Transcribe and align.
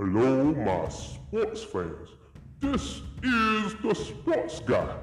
Hello, 0.00 0.54
my 0.54 0.88
sports 0.88 1.62
fans. 1.62 2.08
This 2.58 3.02
is 3.22 3.74
the 3.82 3.94
Sports 3.94 4.60
Guy, 4.60 4.96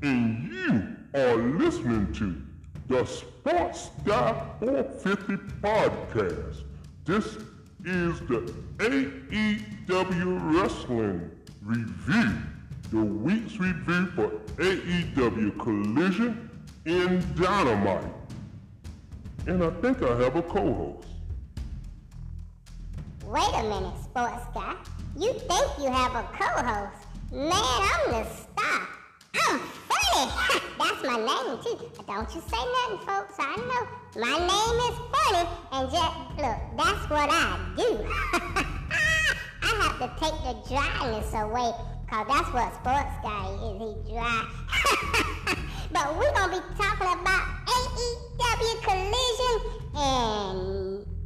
and 0.00 0.50
you 0.50 0.96
are 1.14 1.36
listening 1.36 2.10
to 2.14 2.40
the 2.88 3.04
Sports 3.04 3.90
Guy 4.02 4.32
450 4.60 5.36
podcast. 5.60 6.62
This 7.04 7.36
is 7.84 8.18
the 8.20 8.50
AEW 8.78 10.54
Wrestling 10.54 11.30
Review, 11.60 12.32
the 12.92 13.04
week's 13.04 13.60
review 13.60 14.06
for 14.16 14.30
AEW 14.56 15.58
Collision 15.58 16.48
in 16.86 17.22
Dynamite. 17.34 18.10
And 19.46 19.62
I 19.62 19.68
think 19.82 20.02
I 20.02 20.16
have 20.16 20.36
a 20.36 20.42
co-host. 20.42 21.09
Wait 23.30 23.54
a 23.54 23.62
minute, 23.62 23.94
sports 24.02 24.44
guy. 24.52 24.74
You 25.16 25.32
think 25.32 25.66
you 25.78 25.88
have 25.88 26.16
a 26.16 26.24
co-host? 26.36 27.06
Man, 27.30 27.52
I'm 27.52 28.10
the 28.10 28.24
star. 28.28 28.88
I'm 29.46 29.60
funny. 29.86 30.32
That's 30.80 31.04
my 31.04 31.16
name 31.16 31.62
too. 31.62 31.78
Don't 32.08 32.34
you 32.34 32.40
say 32.40 32.58
nothing, 32.58 33.06
folks. 33.06 33.36
I 33.38 33.54
know 33.54 33.86
my 34.20 34.36
name 34.36 34.78
is 34.90 34.98
funny, 35.14 35.48
and 35.70 35.90
just 35.92 36.16
look, 36.38 36.58
that's 36.76 37.08
what 37.08 37.30
I 37.30 37.56
do. 37.76 38.04
I 39.62 39.70
have 39.80 39.98
to 40.00 40.08
take 40.18 40.34
the 40.42 40.54
dryness 40.68 41.32
away, 41.32 41.70
cause 42.10 42.26
that's 42.26 42.52
what 42.52 42.74
sports 42.74 43.14
guy 43.22 43.46
is. 43.62 43.78
He 43.78 44.12
dry. 44.12 44.44
but 45.92 46.18
we're 46.18 46.34
gonna 46.34 46.56
be 46.56 46.62
talking 46.76 47.20
about 47.20 47.46
AEW 47.68 48.82
Collision 48.82 49.70
and 49.94 51.19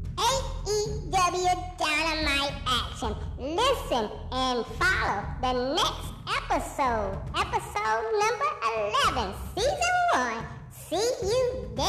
Dynamite 1.78 2.52
action. 2.66 3.14
Listen 3.38 4.10
and 4.32 4.64
follow 4.78 5.24
the 5.40 5.52
next 5.74 6.12
episode, 6.28 7.18
episode 7.36 8.04
number 8.18 8.50
11, 9.14 9.34
season 9.54 9.94
1. 10.14 10.46
See 10.72 11.10
you 11.22 11.70
there. 11.76 11.84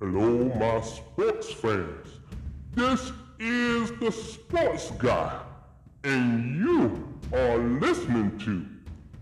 Hello, 0.00 0.28
my 0.58 0.80
sports 0.80 1.52
fans. 1.52 2.08
This 2.74 3.12
is 3.40 3.90
the 3.92 4.12
Sports 4.12 4.90
Guy, 4.98 5.40
and 6.04 6.56
you 6.56 7.08
are 7.32 7.56
listening 7.56 8.38
to 8.40 8.66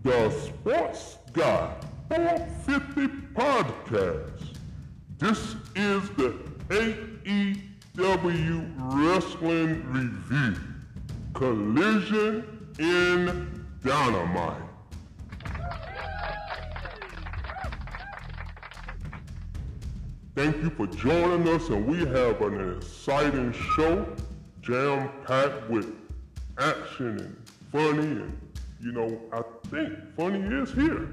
the 0.02 0.30
Sports 0.30 1.18
Guy 1.32 1.72
450 2.08 3.06
podcast. 3.34 4.56
This 5.18 5.54
is 5.76 6.08
the 6.16 6.34
AEW 7.94 8.72
Wrestling 8.76 9.84
Review 9.92 10.56
Collision 11.34 12.44
in 12.80 13.64
Dynamite. 13.84 14.67
Thank 20.38 20.62
you 20.62 20.70
for 20.70 20.86
joining 20.86 21.48
us, 21.48 21.68
and 21.68 21.84
we 21.84 21.98
have 21.98 22.40
an 22.42 22.76
exciting 22.76 23.52
show, 23.74 24.06
jam-packed 24.62 25.68
with 25.68 25.92
action 26.58 27.18
and 27.18 27.36
funny, 27.72 28.06
and 28.06 28.38
you 28.80 28.92
know, 28.92 29.20
I 29.32 29.42
think 29.66 29.98
funny 30.16 30.38
is 30.38 30.70
here. 30.70 31.08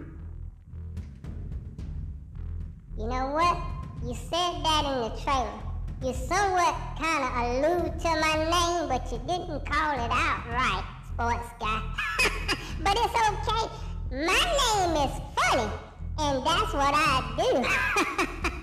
You 3.00 3.08
know 3.08 3.32
what? 3.32 3.58
You 4.04 4.14
said 4.14 4.62
that 4.64 4.84
in 4.86 5.02
the 5.02 5.20
trailer. 5.24 5.50
You 6.04 6.14
somewhat 6.14 6.76
kind 7.02 7.24
of 7.26 7.32
allude 7.42 8.00
to 8.02 8.10
my 8.22 8.36
name, 8.44 8.90
but 8.90 9.12
you 9.12 9.18
didn't 9.26 9.66
call 9.66 9.94
it 10.06 10.12
out 10.12 10.46
right, 10.52 10.84
sports 11.12 11.50
guy. 11.60 11.82
but 12.84 12.96
it's 12.96 13.16
okay. 13.32 13.74
My 14.12 14.44
name 14.62 15.10
is 15.10 15.20
funny, 15.36 15.72
and 16.20 16.46
that's 16.46 16.74
what 16.76 16.94
I 16.94 18.44
do. 18.44 18.52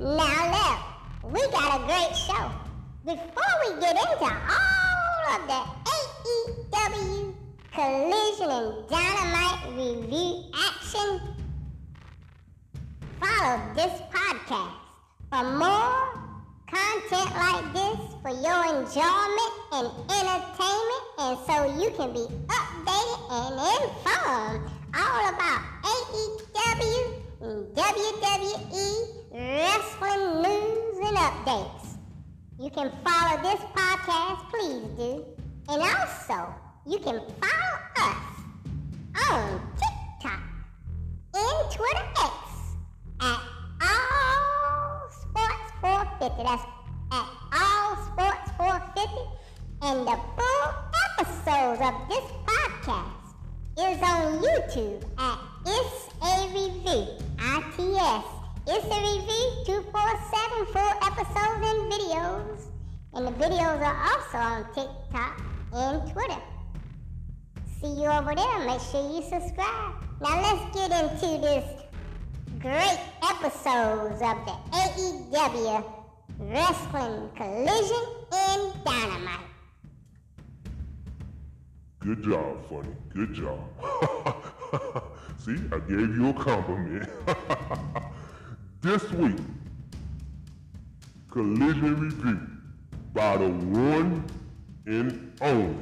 now 0.00 0.80
look, 1.22 1.32
we 1.34 1.40
got 1.50 1.78
a 1.78 1.84
great 1.84 2.16
show. 2.16 2.50
Before 3.04 3.52
we 3.66 3.80
get 3.80 3.96
into 3.96 4.24
all 4.24 5.20
of 5.28 5.46
the 5.46 5.60
AEW 6.72 7.34
Collision 7.70 8.50
and 8.50 8.88
Dynamite 8.88 9.76
review 9.76 10.44
action, 10.54 11.20
follow 13.20 13.60
this 13.74 14.00
podcast 14.10 14.72
for 15.28 15.44
more 15.58 16.18
content 16.66 17.30
like 17.36 17.72
this 17.74 18.00
for 18.22 18.30
your 18.30 18.64
enjoyment 18.80 19.52
and 19.72 19.88
entertainment 20.08 21.04
and 21.18 21.38
so 21.46 21.76
you 21.78 21.90
can 21.90 22.12
be 22.14 22.26
updated 22.48 23.20
and 23.30 23.54
informed 23.84 24.70
all 24.94 25.28
about 25.28 25.60
AEW 25.84 27.20
and 27.42 27.66
WWE 27.76 29.19
wrestling 29.32 30.42
news 30.42 30.96
and 31.06 31.16
updates. 31.16 31.96
You 32.58 32.70
can 32.70 32.90
follow 33.04 33.40
this 33.42 33.60
podcast, 33.74 34.50
please 34.50 34.84
do. 34.98 35.24
And 35.68 35.82
also, 35.82 36.52
you 36.86 36.98
can 36.98 37.20
follow 37.40 37.74
us 37.96 38.26
on 39.30 39.60
TikTok 39.76 40.42
and 41.34 41.70
Twitter 41.70 42.08
X 42.16 42.76
at 43.20 43.40
All 43.82 45.08
Sports 45.10 45.72
450. 45.80 46.42
That's 46.42 46.64
at 47.12 47.28
All 47.52 47.96
Sports 48.06 48.50
450. 48.56 49.30
And 49.82 50.06
the 50.06 50.18
full 50.36 50.74
episodes 51.18 51.80
of 51.80 51.94
this 52.08 52.26
podcast 52.44 53.30
is 53.78 54.02
on 54.02 54.42
YouTube 54.42 55.04
at 55.18 55.38
It's 55.66 56.08
a 56.20 56.48
Review. 56.52 57.20
ITS. 57.40 58.39
It's 58.72 58.84
a 58.84 58.88
Review 58.88 59.64
247 59.66 60.66
full 60.66 60.92
episodes 61.02 61.60
and 61.66 61.90
videos. 61.90 62.68
And 63.14 63.26
the 63.26 63.32
videos 63.32 63.82
are 63.82 63.98
also 64.06 64.38
on 64.38 64.64
TikTok 64.72 65.42
and 65.74 66.12
Twitter. 66.12 66.40
See 67.80 68.00
you 68.00 68.06
over 68.06 68.32
there. 68.32 68.58
Make 68.60 68.80
sure 68.80 69.02
you 69.10 69.22
subscribe. 69.22 69.94
Now 70.20 70.40
let's 70.40 70.72
get 70.72 70.92
into 70.92 71.40
this 71.42 71.64
great 72.60 73.00
episodes 73.24 74.22
of 74.22 74.38
the 74.46 74.54
AEW 74.70 75.84
Wrestling 76.38 77.28
Collision 77.34 78.04
in 78.32 78.72
Dynamite. 78.84 79.50
Good 81.98 82.22
job, 82.22 82.64
funny. 82.68 82.94
Good 83.12 83.34
job. 83.34 83.58
See, 85.38 85.58
I 85.72 85.78
gave 85.80 86.14
you 86.14 86.28
a 86.28 86.34
compliment. 86.34 87.10
this 88.82 89.10
week, 89.12 89.36
collision 91.30 92.00
review 92.00 92.40
by 93.12 93.36
the 93.36 93.48
one 93.48 94.24
and 94.86 95.32
only. 95.42 95.76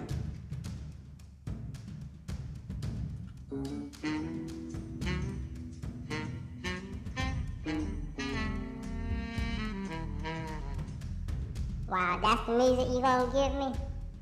Wow, 11.87 12.19
that's 12.21 12.47
the 12.47 12.53
music 12.53 12.89
you 12.93 13.01
gonna 13.01 13.33
give 13.33 13.55
me? 13.55 13.73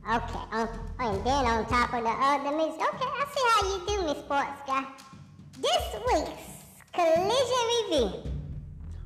Okay, 0.09 0.39
um, 0.53 0.69
and 1.01 1.27
then 1.27 1.47
on 1.47 1.67
top 1.67 1.95
of 1.95 2.03
the 2.05 2.11
other 2.11 2.57
music. 2.57 2.81
Okay, 2.95 3.07
I 3.07 3.25
see 3.35 3.43
how 3.51 3.61
you 3.69 3.87
do 3.87 4.07
me, 4.07 4.21
sports 4.21 4.61
guy. 4.67 4.85
This 5.61 5.97
week's 6.07 6.57
collision 6.93 7.65
review. 7.91 8.26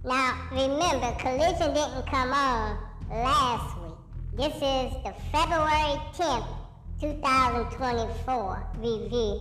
Now, 0.03 0.49
remember, 0.51 1.13
collision 1.19 1.75
didn't 1.75 2.07
come 2.07 2.33
on 2.33 2.79
last 3.11 3.77
week. 3.83 3.93
This 4.33 4.55
is 4.55 4.97
the 5.05 5.13
February 5.31 6.01
10th, 6.17 6.47
2024 7.03 8.67
review. 8.79 9.41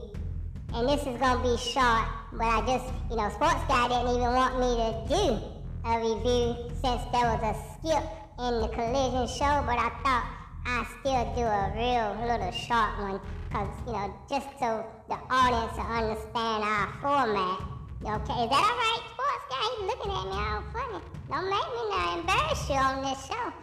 And 0.74 0.90
this 0.90 1.00
is 1.08 1.18
gonna 1.18 1.42
be 1.42 1.56
short, 1.56 2.04
but 2.34 2.44
I 2.44 2.60
just, 2.68 2.94
you 3.10 3.16
know, 3.16 3.30
sports 3.30 3.64
guy 3.70 3.88
didn't 3.88 4.10
even 4.10 4.34
want 4.34 4.60
me 4.60 4.76
to 4.76 5.06
do 5.08 5.40
a 5.86 5.98
review 5.98 6.56
since 6.82 7.04
there 7.14 7.32
was 7.32 7.42
a 7.42 7.56
skip 7.80 8.04
in 8.40 8.60
the 8.60 8.68
collision 8.68 9.28
show, 9.30 9.64
but 9.66 9.80
I 9.80 9.90
thought 10.04 10.26
I 10.66 10.86
still 11.00 11.24
do 11.36 11.44
a 11.44 11.72
real 11.74 12.28
little 12.28 12.52
short 12.52 13.00
one, 13.00 13.22
cause 13.50 13.70
you 13.88 13.94
know, 13.94 14.14
just 14.30 14.48
so 14.60 14.86
the 15.08 15.18
audience 15.32 15.72
will 15.78 15.84
understand 15.86 16.64
our 16.66 16.90
format. 17.02 17.69
Okay, 18.01 18.16
is 18.16 18.50
that 18.50 18.63
all 18.63 18.78
right, 18.80 19.04
sports 19.12 19.46
guy? 19.50 19.66
He's 19.75 19.88
looking 19.88 20.12
at 20.12 20.25
me 20.25 20.31
all 20.31 20.63
funny. 20.72 21.04
Don't 21.28 21.50
make 21.50 21.69
me 21.75 21.84
now 21.92 22.19
embarrass 22.19 22.69
you 22.69 22.75
on 22.75 23.04
this 23.04 23.28
show. 23.28 23.54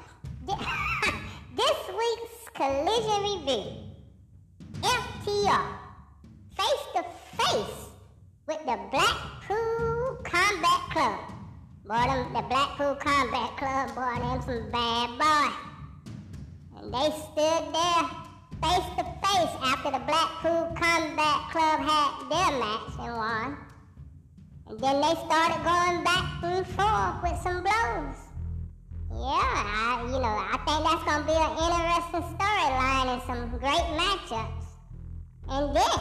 This 1.56 1.88
week's 1.88 2.50
collision 2.52 3.22
review 3.22 3.72
FTR 4.82 5.66
face 6.54 6.86
to 6.94 7.02
face 7.38 7.88
with 8.46 8.58
the 8.66 8.78
Blackpool 8.90 10.18
Combat 10.22 10.80
Club. 10.92 11.18
Boy, 11.86 12.06
them, 12.06 12.32
the 12.34 12.42
Blackpool 12.42 12.94
Combat 12.96 13.56
Club, 13.56 13.94
boy, 13.94 14.20
them 14.20 14.42
some 14.42 14.70
bad 14.70 15.16
boys. 15.18 15.56
And 16.76 16.92
they 16.92 17.10
stood 17.24 17.72
there 17.72 18.04
face 18.60 18.88
to 18.98 19.04
face 19.24 19.56
after 19.62 19.92
the 19.92 20.04
Blackpool 20.04 20.76
Combat 20.76 21.40
Club 21.52 21.80
had 21.80 22.28
their 22.28 22.58
match 22.60 22.92
and 22.98 23.16
won. 23.16 23.65
And 24.68 24.80
then 24.80 25.00
they 25.00 25.14
started 25.14 25.62
going 25.62 26.02
back 26.02 26.42
and 26.42 26.66
forth 26.66 27.22
with 27.22 27.40
some 27.40 27.62
blows. 27.62 28.16
Yeah, 29.10 29.62
I, 29.62 30.02
you 30.06 30.18
know, 30.18 30.24
I 30.24 30.58
think 30.66 30.82
that's 30.82 31.04
going 31.04 31.22
to 31.22 31.26
be 31.26 31.38
an 31.38 31.52
interesting 31.56 32.26
storyline 32.34 33.06
and 33.14 33.22
some 33.22 33.48
great 33.58 33.86
matchups. 33.94 34.66
And 35.48 35.76
then, 35.76 35.98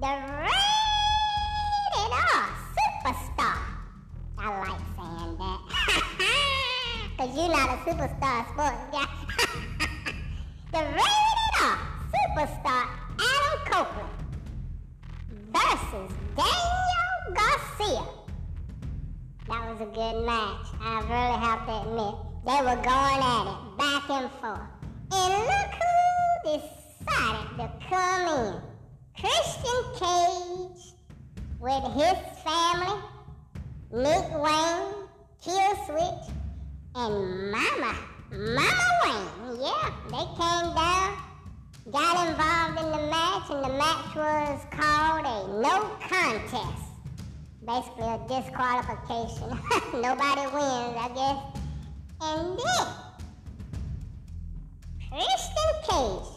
the 0.00 0.06
rated 0.44 2.12
R 2.12 2.44
superstar. 2.76 3.58
I 4.36 4.40
like 4.60 4.80
saying 4.96 5.38
that. 5.38 5.60
Because 7.16 7.36
you're 7.36 7.48
not 7.48 7.68
a 7.70 7.76
superstar 7.82 8.46
sports 8.52 8.84
guy. 8.92 9.08
the 10.72 10.78
rated 10.78 11.52
R 11.60 11.78
superstar 12.14 12.82
Adam 13.18 13.58
Copeland 13.66 14.14
versus 15.52 16.12
Daniel 16.36 16.77
Garcia. 17.34 18.04
That 19.48 19.68
was 19.70 19.80
a 19.80 19.86
good 19.86 20.26
match. 20.26 20.66
I 20.80 21.00
really 21.08 21.38
have 21.46 21.66
to 21.66 21.88
admit. 21.88 22.14
They 22.44 22.60
were 22.62 22.82
going 22.82 23.22
at 23.22 23.46
it, 23.46 23.78
back 23.78 24.10
and 24.10 24.30
forth. 24.40 24.60
And 25.12 25.32
look 25.48 25.72
who 25.80 26.58
decided 26.58 27.56
to 27.58 27.70
come 27.88 28.28
in. 28.28 28.60
Christian 29.18 29.80
Cage 29.94 30.94
with 31.58 31.84
his 31.94 32.18
family, 32.44 33.02
Nick 33.90 34.30
Wayne, 34.38 34.94
Kill 35.42 35.74
Switch, 35.86 36.34
and 36.94 37.50
Mama, 37.50 37.94
Mama 38.30 38.88
Wayne. 39.04 39.60
Yeah, 39.60 39.90
they 40.06 40.26
came 40.36 40.74
down, 40.74 41.16
got 41.90 42.28
involved 42.28 42.80
in 42.80 42.90
the 42.92 43.10
match, 43.10 43.50
and 43.50 43.64
the 43.64 43.76
match 43.76 44.14
was 44.14 44.64
called 44.70 45.26
a 45.26 45.62
no 45.62 45.90
contest 46.08 46.87
basically 47.68 48.08
a 48.08 48.18
disqualification. 48.26 49.50
Nobody 50.00 50.40
wins, 50.56 50.96
I 50.96 51.10
guess. 51.14 51.38
And 52.22 52.58
then, 52.58 52.86
Christian 55.10 55.72
Cage. 55.84 56.28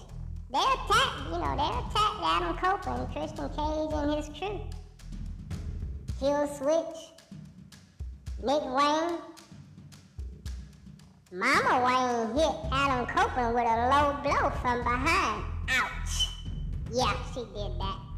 They 0.51 0.59
attacked, 0.59 1.23
you 1.27 1.37
know, 1.39 1.55
they 1.55 1.71
attacked 1.79 2.19
Adam 2.21 2.57
Copeland, 2.57 3.13
Christian 3.13 3.47
Cage 3.49 3.93
and 3.93 4.13
his 4.13 4.27
crew. 4.37 4.59
Killswitch, 6.19 6.97
Nick 8.43 8.63
Wayne. 8.65 9.17
Mama 11.31 11.75
Wayne 11.85 12.35
hit 12.35 12.55
Adam 12.73 13.05
Copeland 13.05 13.55
with 13.55 13.63
a 13.63 13.87
low 13.89 14.17
blow 14.21 14.49
from 14.61 14.83
behind. 14.83 15.45
Ouch. 15.69 16.27
Yeah, 16.91 17.13
she 17.33 17.39
did 17.39 17.79
that. 17.79 18.10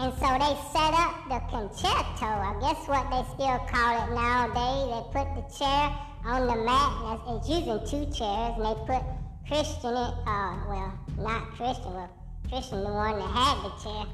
And 0.00 0.14
so 0.14 0.28
they 0.32 0.56
set 0.72 0.94
up 0.94 1.28
the 1.28 1.40
Con-Chair-To. 1.50 2.24
I 2.24 2.56
guess 2.58 2.88
what 2.88 3.04
they 3.10 3.22
still 3.34 3.58
call 3.68 4.00
it 4.00 4.14
nowadays. 4.14 4.88
They 4.88 5.02
put 5.12 5.28
the 5.36 5.44
chair 5.54 5.92
on 6.24 6.46
the 6.46 6.56
mat. 6.56 7.20
It's 7.28 7.46
using 7.46 7.80
two 7.84 8.10
chairs, 8.10 8.54
and 8.56 8.64
they 8.64 8.74
put 8.88 9.04
Christian 9.46 9.90
in. 9.90 10.10
Uh, 10.24 10.56
well, 10.70 10.98
not 11.18 11.52
Christian. 11.52 11.92
Well, 11.92 12.08
Christian, 12.48 12.82
the 12.82 12.90
one 12.90 13.18
that 13.18 13.28
had 13.28 13.62
the 13.62 13.72
chair. 13.76 14.06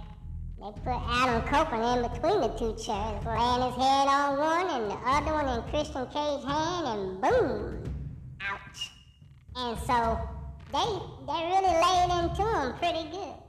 They 0.58 0.72
put 0.82 0.98
Adam 1.06 1.42
Copeland 1.46 2.04
in 2.04 2.10
between 2.10 2.40
the 2.40 2.48
two 2.58 2.74
chairs, 2.82 3.22
laying 3.24 3.62
his 3.62 3.76
head 3.78 4.08
on 4.10 4.38
one 4.38 4.66
and 4.68 4.90
the 4.90 4.98
other 5.06 5.34
one 5.34 5.48
in 5.56 5.62
Christian 5.70 6.04
Cage's 6.06 6.44
hand, 6.44 6.86
and 6.88 7.20
boom! 7.20 7.84
Ouch. 8.42 8.90
And 9.54 9.78
so 9.86 10.18
they 10.72 10.88
they 11.30 11.40
really 11.46 11.74
laid 11.78 12.10
into 12.18 12.42
him 12.42 12.74
pretty 12.74 13.08
good. 13.08 13.45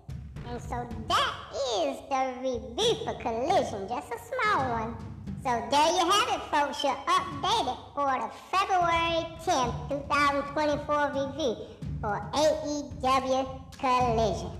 And 0.49 0.61
so 0.61 0.87
that 1.09 1.33
is 1.81 1.97
the 2.09 2.33
review 2.39 2.95
for 3.03 3.13
Collision, 3.21 3.87
just 3.89 4.07
a 4.13 4.17
small 4.17 4.69
one. 4.69 4.95
So 5.43 5.61
there 5.69 5.91
you 5.91 6.09
have 6.09 6.29
it, 6.29 6.41
folks. 6.49 6.83
You're 6.83 6.95
updated 7.05 7.77
for 7.93 8.07
the 8.07 8.31
February 8.49 9.25
10th, 9.43 9.89
2024 9.89 11.11
review 11.13 11.57
for 11.99 12.21
AEW 12.33 13.61
Collision. 13.77 14.51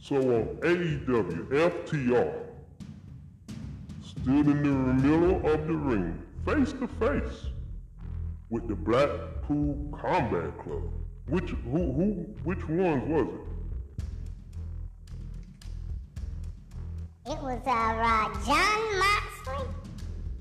So 0.00 0.16
uh, 0.16 0.20
on 0.20 0.46
AEW, 0.62 1.48
FTR 1.48 2.32
stood 4.02 4.46
in 4.46 4.62
the 4.62 5.08
middle 5.08 5.36
of 5.52 5.66
the 5.66 5.74
ring, 5.74 6.22
face 6.46 6.72
to 6.72 6.88
face 6.98 7.53
with 8.50 8.68
the 8.68 8.74
Blackpool 8.74 9.98
Combat 10.00 10.56
Club. 10.58 10.82
Which 11.28 11.50
who 11.50 11.92
who 11.92 12.26
which 12.44 12.68
ones 12.68 13.02
was 13.08 13.26
it? 13.26 13.40
It 17.26 17.38
was 17.42 17.62
uh, 17.66 17.70
uh 17.70 18.28
Jon 18.44 18.98
Moxley 18.98 19.66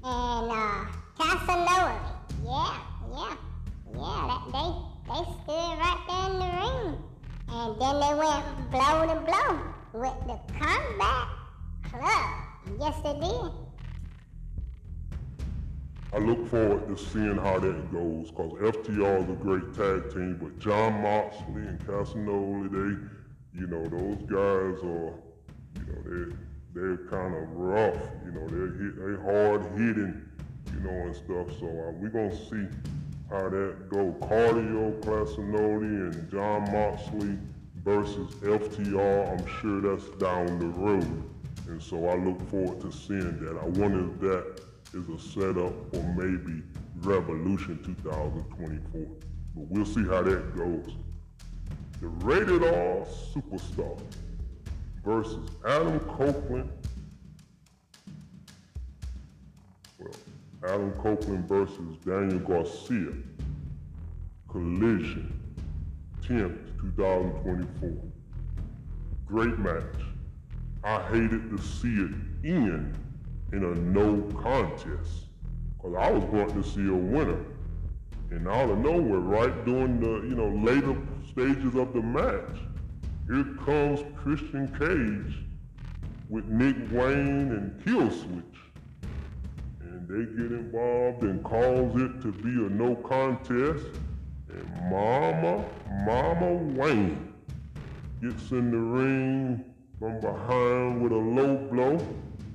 and 0.04 0.52
uh, 0.52 0.86
Casanova. 1.18 1.96
Yeah, 2.44 2.78
yeah, 3.14 3.36
yeah. 3.96 4.24
That, 4.28 4.44
they 4.52 4.70
they 5.08 5.24
stood 5.24 5.74
right 5.80 6.02
there 6.10 6.28
in 6.30 6.40
the 6.40 6.50
ring, 6.60 6.88
and 7.50 7.70
then 7.80 7.96
they 8.02 8.14
went 8.20 8.44
blow 8.70 8.96
to 9.08 9.16
blow 9.22 9.52
with 9.94 10.20
the 10.28 10.38
Combat 10.60 11.28
Club. 11.90 12.32
Yes, 12.80 12.96
they 13.04 13.14
did. 13.14 13.63
I 16.14 16.20
look 16.20 16.48
forward 16.48 16.88
to 16.90 17.04
seeing 17.04 17.38
how 17.38 17.58
that 17.58 17.92
goes 17.92 18.30
because 18.30 18.52
FTR 18.54 19.24
is 19.24 19.30
a 19.30 19.34
great 19.34 19.74
tag 19.74 20.14
team, 20.14 20.38
but 20.40 20.60
Jon 20.60 21.02
Moxley 21.02 21.64
and 21.64 21.80
Casanova, 21.88 22.70
they, 22.70 23.60
you 23.60 23.66
know, 23.66 23.84
those 23.88 24.22
guys 24.30 24.84
are, 24.84 25.14
you 25.80 25.86
know, 25.88 26.02
they 26.06 26.36
they're 26.76 26.98
kind 27.10 27.34
of 27.34 27.50
rough, 27.56 27.98
you 28.26 28.32
know, 28.32 28.48
they're 28.48 28.74
hit, 28.78 28.96
they 28.96 29.24
hard 29.24 29.64
hitting, 29.72 30.22
you 30.72 30.80
know, 30.82 30.92
and 30.92 31.16
stuff. 31.16 31.60
So 31.60 31.66
uh, 31.66 31.92
we're 31.98 32.10
gonna 32.10 32.36
see 32.36 32.68
how 33.32 33.50
that 33.50 33.90
go. 33.90 34.16
Cardio 34.22 35.02
Casanova 35.02 35.84
and 35.84 36.30
Jon 36.30 36.72
Moxley 36.72 37.40
versus 37.84 38.36
FTR. 38.36 39.32
I'm 39.32 39.48
sure 39.62 39.82
that's 39.82 40.10
down 40.20 40.60
the 40.60 40.68
road, 40.68 41.24
and 41.68 41.82
so 41.82 42.08
I 42.08 42.18
look 42.18 42.40
forward 42.52 42.82
to 42.82 42.92
seeing 42.92 43.40
that. 43.44 43.58
I 43.58 43.66
wonder 43.66 44.12
if 44.14 44.20
that 44.20 44.73
is 44.94 45.10
a 45.10 45.20
setup 45.20 45.74
for 45.92 46.04
maybe 46.16 46.62
Revolution 46.98 47.80
2024. 47.84 49.02
But 49.56 49.66
we'll 49.70 49.86
see 49.86 50.04
how 50.04 50.22
that 50.22 50.56
goes. 50.56 50.94
The 52.00 52.08
rated 52.08 52.64
R 52.64 53.06
superstar 53.34 54.00
versus 55.04 55.50
Adam 55.68 56.00
Copeland. 56.02 56.70
Well, 60.00 60.14
Adam 60.64 60.92
Copeland 60.94 61.48
versus 61.48 61.98
Daniel 62.06 62.40
Garcia. 62.40 63.14
Collision, 64.50 65.34
10th, 66.22 66.60
2024. 66.96 67.92
Great 69.26 69.58
match. 69.58 69.84
I 70.84 71.02
hated 71.08 71.50
to 71.50 71.58
see 71.58 71.96
it 71.96 72.12
end 72.44 72.96
in 73.54 73.64
a 73.64 73.76
no 73.76 74.22
contest. 74.42 75.28
Because 75.78 75.96
I 75.96 76.12
was 76.12 76.24
going 76.26 76.52
to 76.52 76.68
see 76.68 76.88
a 76.88 76.94
winner. 76.94 77.46
And 78.32 78.48
out 78.48 78.70
of 78.72 78.80
nowhere, 78.80 79.20
right 79.20 79.66
during 79.66 80.00
the, 80.00 80.28
you 80.28 80.36
know, 80.36 80.50
later 80.50 80.98
stages 81.30 81.76
of 81.76 81.94
the 81.94 82.02
match, 82.02 82.58
here 83.28 83.46
comes 83.64 84.04
Christian 84.18 84.68
Cage 84.80 85.46
with 86.30 86.46
Nick 86.46 86.76
Wayne 86.92 87.52
and 87.52 87.80
Killswitch. 87.86 88.44
And 89.82 90.08
they 90.08 90.26
get 90.36 90.52
involved 90.52 91.24
and 91.24 91.44
cause 91.44 92.02
it 92.02 92.22
to 92.24 92.32
be 92.32 92.50
a 92.50 92.70
no 92.70 92.96
contest. 92.96 93.86
And 94.50 94.90
Mama, 94.90 95.64
Mama 96.06 96.54
Wayne 96.74 97.34
gets 98.20 98.50
in 98.50 98.72
the 98.72 98.78
ring 98.78 99.64
from 100.00 100.20
behind 100.20 101.04
with 101.04 101.12
a 101.12 101.16
low 101.16 101.58
blow 101.72 102.00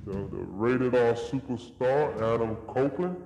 the, 0.05 0.13
the 0.13 0.45
rated 0.49 0.95
R 0.95 1.13
superstar, 1.13 2.15
Adam 2.33 2.55
Copeland, 2.67 3.17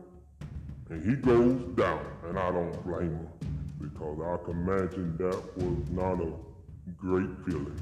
and 0.89 1.03
he 1.03 1.15
goes 1.15 1.60
down, 1.75 2.06
and 2.27 2.38
I 2.38 2.51
don't 2.51 2.86
blame 2.86 3.12
him 3.12 3.27
because 3.80 4.20
I 4.22 4.44
can 4.46 4.62
imagine 4.62 5.18
that 5.18 5.58
was 5.58 5.89
not 5.89 6.22
a 6.22 6.32
great 6.98 7.30
feeling. 7.46 7.80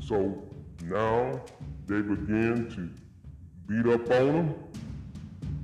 So 0.00 0.42
now 0.84 1.40
they 1.86 2.00
begin 2.00 2.70
to 2.76 2.88
beat 3.66 3.92
up 3.92 4.10
on 4.10 4.28
him, 4.28 4.54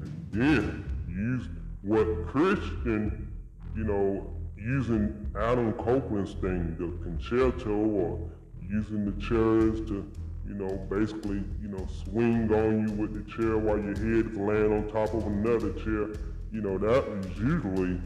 And 0.01 0.29
then 0.33 0.85
use 1.09 1.49
what 1.83 2.27
Christian, 2.27 3.33
you 3.77 3.85
know, 3.85 4.35
using 4.57 5.31
Adam 5.37 5.73
Copeland's 5.75 6.35
thing, 6.35 6.77
the 6.79 6.87
Con-Chair-To, 7.05 7.71
or 7.71 8.31
using 8.73 9.05
the 9.05 9.13
chairs 9.21 9.87
to, 9.87 10.11
you 10.49 10.55
know, 10.55 10.77
basically, 10.89 11.45
you 11.61 11.69
know, 11.69 11.87
swing 12.05 12.51
on 12.53 12.89
you 12.89 12.95
with 12.95 13.13
the 13.13 13.31
chair 13.31 13.59
while 13.59 13.77
your 13.79 13.95
head 13.95 14.33
is 14.33 14.39
laying 14.39 14.73
on 14.73 14.91
top 14.91 15.13
of 15.15 15.27
another 15.27 15.73
chair. 15.75 16.17
You 16.51 16.63
know, 16.63 16.79
that 16.79 17.05
is 17.19 17.39
usually, 17.39 18.01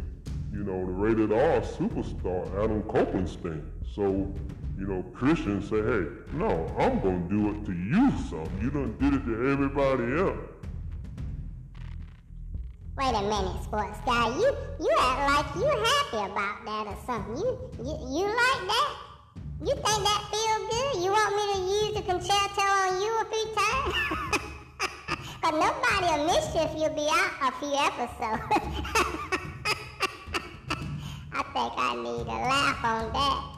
you 0.53 0.65
know, 0.65 0.85
the 0.87 0.93
rated 0.93 1.33
R 1.33 1.61
superstar 1.61 2.47
Adam 2.63 2.83
Copeland's 2.83 3.37
thing. 3.37 3.65
So, 3.95 4.35
you 4.77 4.87
know, 4.87 5.03
Christians 5.15 5.71
say, 5.71 5.77
hey, 5.77 6.07
no, 6.33 6.67
I'm 6.79 7.01
gonna 7.01 7.29
do 7.29 7.51
it 7.51 7.65
to 7.65 7.73
you, 7.73 8.13
so 8.29 8.43
you 8.61 8.71
done 8.71 8.97
did 8.99 9.15
it 9.15 9.25
to 9.25 9.51
everybody 9.51 10.19
else. 10.19 10.51
Wait 12.99 13.15
a 13.15 13.23
minute, 13.23 13.63
sports 13.63 13.99
guy. 14.05 14.29
You 14.37 14.57
you 14.81 14.91
act 14.99 15.31
like 15.31 15.55
you 15.57 15.69
happy 15.69 16.33
about 16.33 16.65
that 16.65 16.87
or 16.87 16.97
something. 17.07 17.37
You 17.37 17.59
you, 17.79 18.21
you 18.21 18.27
like 18.27 18.69
that? 18.69 19.06
You 19.59 19.73
think 19.73 19.85
that 19.85 20.23
feel 20.31 20.69
good? 20.69 21.03
You 21.03 21.11
want 21.11 21.35
me 21.35 21.43
to 21.55 21.61
use 21.61 21.95
the 21.95 22.03
Con-Chair-To 22.03 22.61
on 22.61 23.01
you 23.01 23.11
a 23.21 23.25
few 23.25 23.47
times? 23.55 23.95
Cause 25.43 25.55
nobody 25.55 26.07
will 26.13 26.27
miss 26.27 26.55
you 26.55 26.61
if 26.61 26.73
you'll 26.77 26.91
be 26.95 27.09
out 27.11 27.33
a 27.41 27.51
few 27.59 27.75
episodes. 27.75 28.43
I 31.33 31.43
think 31.55 31.73
I 31.77 31.95
need 31.97 32.27
a 32.27 32.39
laugh 32.49 32.85
on 32.85 33.13
that. 33.13 33.57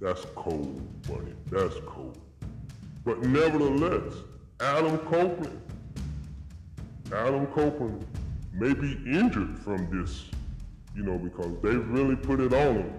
That's 0.00 0.24
cold, 0.34 1.02
buddy. 1.02 1.34
That's 1.48 1.76
cold. 1.86 2.18
But 3.04 3.22
nevertheless, 3.22 4.14
Adam 4.58 4.98
Copeland. 4.98 5.60
Adam 7.12 7.46
Copeland 7.48 8.04
may 8.52 8.74
be 8.74 8.94
injured 9.06 9.58
from 9.58 9.88
this, 9.90 10.24
you 10.94 11.02
know, 11.02 11.18
because 11.18 11.54
they 11.62 11.74
really 11.74 12.16
put 12.16 12.40
it 12.40 12.52
on 12.52 12.76
him. 12.76 12.92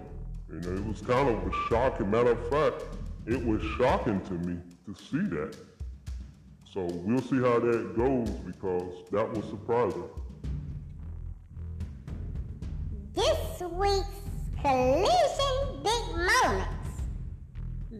And 0.50 0.64
it 0.64 0.86
was 0.86 1.00
kind 1.00 1.28
of 1.28 1.46
a 1.46 1.50
shocking. 1.68 2.10
Matter 2.10 2.32
of 2.32 2.50
fact, 2.50 2.84
it 3.26 3.44
was 3.44 3.62
shocking 3.78 4.20
to 4.22 4.34
me 4.34 4.56
to 4.86 4.94
see 5.02 5.26
that. 5.34 5.56
So 6.72 6.84
we'll 6.84 7.22
see 7.22 7.36
how 7.36 7.60
that 7.60 7.96
goes 7.96 8.28
because 8.30 9.08
that 9.12 9.30
was 9.30 9.44
surprising. 9.46 10.04
This 13.14 13.60
week's 13.70 14.24
collision 14.60 15.82
big 15.84 16.16
moments 16.16 17.00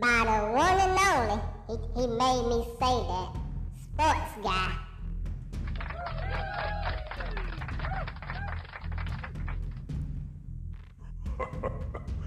by 0.00 0.24
the 0.24 0.52
one 0.52 0.80
and 0.80 0.98
only. 0.98 1.42
He, 1.68 2.00
he 2.00 2.06
made 2.08 2.46
me 2.48 2.64
say 2.80 2.96
that 3.08 3.36
sports 3.94 4.42
guy. 4.42 4.83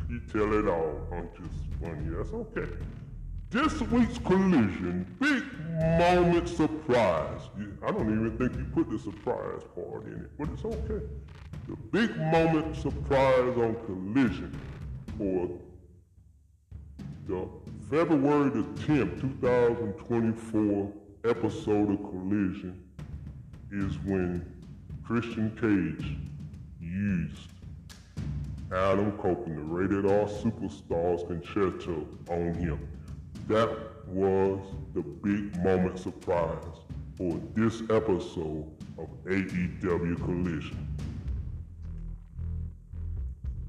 You 0.09 0.21
tell 0.31 0.53
it 0.53 0.67
all, 0.67 1.07
aren't 1.11 1.31
you? 1.39 1.49
Funny. 1.81 2.15
That's 2.15 2.33
okay. 2.33 2.71
This 3.49 3.79
week's 3.81 4.17
collision, 4.19 5.05
big 5.19 5.43
moment 5.71 6.49
surprise. 6.49 7.41
I 7.81 7.91
don't 7.91 8.11
even 8.11 8.37
think 8.37 8.57
you 8.57 8.65
put 8.73 8.89
the 8.89 8.99
surprise 8.99 9.61
part 9.73 10.05
in 10.05 10.13
it, 10.25 10.37
but 10.37 10.49
it's 10.49 10.65
okay. 10.65 11.05
The 11.67 11.75
big 11.91 12.17
moment 12.17 12.75
surprise 12.75 13.57
on 13.57 13.75
collision 13.85 14.59
for 15.17 15.49
the 17.27 17.47
February 17.89 18.49
the 18.49 18.63
10th, 18.85 19.21
2024 19.21 20.93
episode 21.25 21.91
of 21.91 22.09
Collision 22.09 22.83
is 23.71 23.97
when 23.99 24.45
Christian 25.05 25.51
Cage 25.59 26.17
used 26.79 27.49
Adam 28.73 29.13
Copeland, 29.13 29.73
rated 29.73 30.05
R 30.05 30.25
superstars 30.25 31.25
Con-Chair-To 31.27 32.07
on 32.29 32.53
him. 32.55 32.87
That 33.47 33.69
was 34.07 34.59
the 34.93 35.01
big 35.01 35.55
moment 35.63 35.97
surprise 35.97 36.63
for 37.17 37.39
this 37.55 37.81
episode 37.89 38.69
of 38.97 39.07
AEW 39.25 40.15
Collision. 40.17 40.87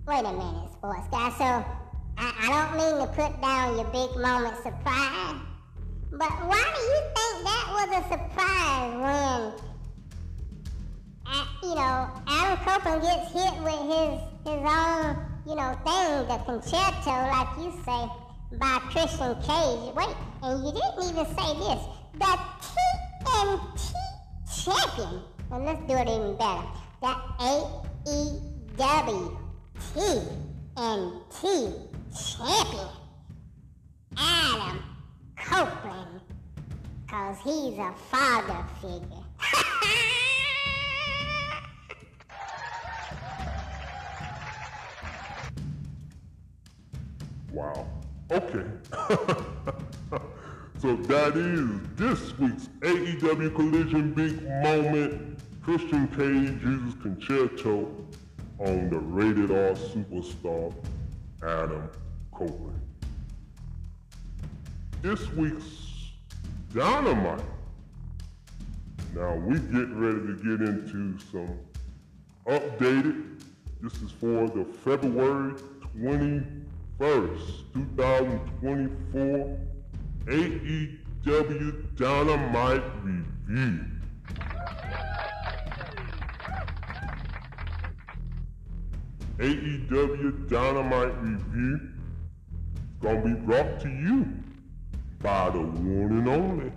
Wait 0.07 0.19
a 0.19 0.33
minute, 0.33 0.73
sports 0.73 1.07
guy. 1.13 1.31
So 1.39 1.45
I, 2.17 2.35
I 2.41 2.49
don't 2.49 2.77
mean 2.77 3.07
to 3.07 3.13
put 3.13 3.41
down 3.41 3.77
your 3.77 3.85
big 3.87 4.21
moment 4.21 4.57
surprise, 4.57 5.37
but 6.11 6.31
why 6.49 6.65
do 6.75 6.81
you 6.83 7.01
think 7.15 7.45
that 7.45 7.67
was 7.71 7.89
a 7.95 8.09
surprise 8.09 8.95
when, 8.97 9.53
uh, 11.27 11.47
you 11.63 11.75
know, 11.77 12.11
Adam 12.27 12.59
Copeland 12.65 13.03
gets 13.03 13.33
hit 13.33 13.63
with 13.63 13.81
his 13.95 14.28
his 14.45 14.61
own, 14.65 15.17
you 15.47 15.55
know, 15.55 15.75
thing, 15.85 16.27
the 16.29 16.39
Con-Chair-To, 16.45 17.11
like 17.11 17.57
you 17.59 17.73
say, 17.85 18.09
by 18.59 18.79
Christian 18.91 19.35
Cage. 19.43 19.95
Wait, 19.95 20.17
and 20.43 20.65
you 20.65 20.73
didn't 20.73 21.03
even 21.11 21.27
say 21.27 21.55
this. 21.59 21.81
The 22.19 22.39
TNT 22.65 23.93
champion. 24.65 25.23
And 25.51 25.65
let's 25.65 25.83
do 25.87 25.95
it 25.95 26.09
even 26.09 26.37
better. 26.37 26.67
The 27.01 27.15
AEW 28.77 29.37
TNT 29.95 31.45
champion. 32.15 32.89
Adam 34.17 34.83
Copeland, 35.37 36.21
cause 37.09 37.37
he's 37.45 37.79
a 37.79 37.95
father 38.11 38.65
figure. 38.81 39.25
wow. 47.59 47.87
Okay. 48.31 48.65
so 50.81 50.95
that 50.95 51.37
is 51.37 51.69
this 51.97 52.39
week's 52.39 52.69
AEW 52.81 53.55
Collision 53.55 54.13
Big 54.13 54.43
Moment. 54.63 55.39
Christian 55.63 56.07
Cage 56.09 56.63
uses 56.63 56.95
Con-Chair-To 57.03 58.07
on 58.59 58.91
the 58.91 58.99
rated 58.99 59.51
R 59.51 59.75
superstar 59.75 60.73
Adam 61.43 61.91
Copeland 62.33 62.81
this 65.03 65.31
week's 65.33 66.11
Dynamite. 66.75 67.41
Now 69.15 69.37
we 69.37 69.59
get 69.59 69.89
ready 69.91 70.19
to 70.19 70.35
get 70.37 70.69
into 70.69 71.19
some 71.31 71.59
updated. 72.47 73.41
This 73.81 73.95
is 74.03 74.11
for 74.11 74.49
the 74.49 74.65
February 74.65 75.55
21st, 76.99 77.63
2024 77.75 79.59
AEW 80.27 81.97
Dynamite 81.97 82.83
Review. 83.05 83.85
AEW 89.39 90.49
Dynamite 90.49 91.23
Review 91.23 91.81
to 93.01 93.17
be 93.19 93.33
brought 93.35 93.81
to 93.81 93.89
you 93.89 94.27
by 95.21 95.51
the 95.51 95.61
one 95.61 96.19
and 96.19 96.29
only 96.29 96.73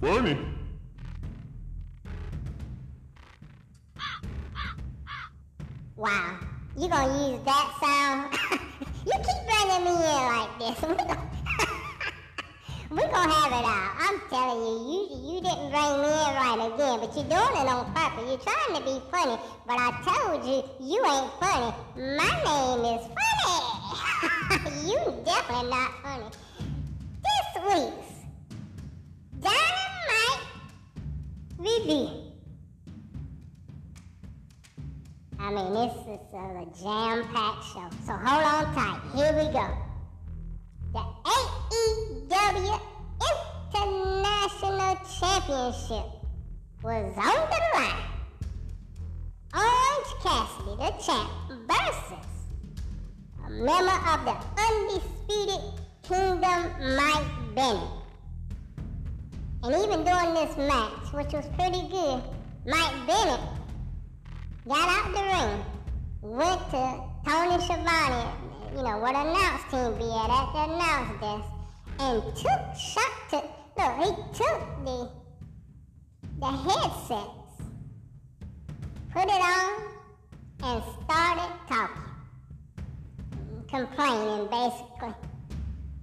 Funny. 0.00 0.38
Wow, 5.94 6.38
you 6.76 6.88
gonna 6.88 7.30
use 7.30 7.40
that 7.44 7.72
sound? 7.80 8.60
like 9.84 10.58
this. 10.58 10.80
We're 12.90 12.96
gonna 13.10 13.32
have 13.32 13.52
it 13.52 13.64
out. 13.66 13.96
I'm 13.98 14.20
telling 14.30 14.62
you, 14.64 14.72
you 14.86 15.34
you 15.34 15.40
didn't 15.40 15.70
bring 15.70 16.00
me 16.00 16.08
in 16.08 16.32
right 16.34 16.60
again, 16.72 17.00
but 17.00 17.14
you're 17.14 17.28
doing 17.28 17.56
it 17.60 17.68
on 17.68 17.92
purpose. 17.92 18.24
You're 18.28 18.38
trying 18.38 18.74
to 18.74 18.82
be 18.84 19.00
funny, 19.10 19.36
but 19.66 19.76
I 19.78 19.90
told 20.04 20.44
you 20.44 20.62
you 20.80 21.04
ain't 21.04 21.32
funny. 21.40 21.74
My 22.16 22.32
name 22.46 22.84
is 22.94 23.02
Funny. 23.16 23.56
you 24.88 24.98
definitely 25.24 25.70
not 25.70 25.90
funny 26.02 26.30
This 27.22 27.48
week's 27.64 28.12
Dynamite 29.40 30.44
Review. 31.58 32.25
I 35.38 35.50
mean, 35.50 35.74
this 35.74 35.92
is 35.92 36.20
a 36.32 36.66
jam-packed 36.82 37.64
show, 37.64 37.88
so 38.04 38.12
hold 38.12 38.42
on 38.42 38.74
tight. 38.74 39.00
Here 39.14 39.32
we 39.34 39.52
go. 39.52 39.66
The 40.92 41.04
AEW 42.30 42.80
International 43.74 44.96
Championship 45.20 46.06
was 46.82 47.16
on 47.18 47.36
the 47.50 47.60
line. 47.74 48.06
Orange 49.54 50.12
Cassidy, 50.22 50.74
the 50.76 50.90
champ, 51.04 51.30
versus 51.66 52.28
a 53.46 53.50
member 53.50 53.98
of 54.08 54.24
the 54.24 54.36
undisputed 54.62 55.62
Kingdom 56.02 56.60
Mike 56.96 57.54
Bennett. 57.54 57.90
And 59.62 59.74
even 59.84 60.04
during 60.04 60.34
this 60.34 60.56
match, 60.56 61.12
which 61.12 61.32
was 61.32 61.46
pretty 61.58 61.88
good, 61.88 62.22
Mike 62.66 63.06
Bennett 63.06 63.40
got 64.68 64.88
out 64.88 65.14
the 65.14 65.22
ring, 65.22 65.64
went 66.22 66.60
to 66.70 67.00
Tony 67.24 67.62
Schiavone, 67.62 68.30
you 68.74 68.82
know, 68.82 68.98
where 68.98 69.12
the 69.12 69.20
announce 69.20 69.62
team 69.70 69.94
be 69.96 70.10
at, 70.10 70.28
at 70.28 70.52
the 70.52 70.62
announce 70.74 71.20
desk, 71.20 71.48
and 72.00 72.22
took 72.34 72.62
shot 72.76 73.14
to, 73.30 73.36
look, 73.76 73.92
he 73.98 74.08
took 74.36 74.60
the, 74.84 75.10
the 76.40 76.46
headsets, 76.46 77.62
put 79.12 79.24
it 79.24 79.40
on, 79.40 79.82
and 80.64 80.82
started 81.04 81.52
talking, 81.68 82.02
complaining 83.68 84.48
basically. 84.50 85.14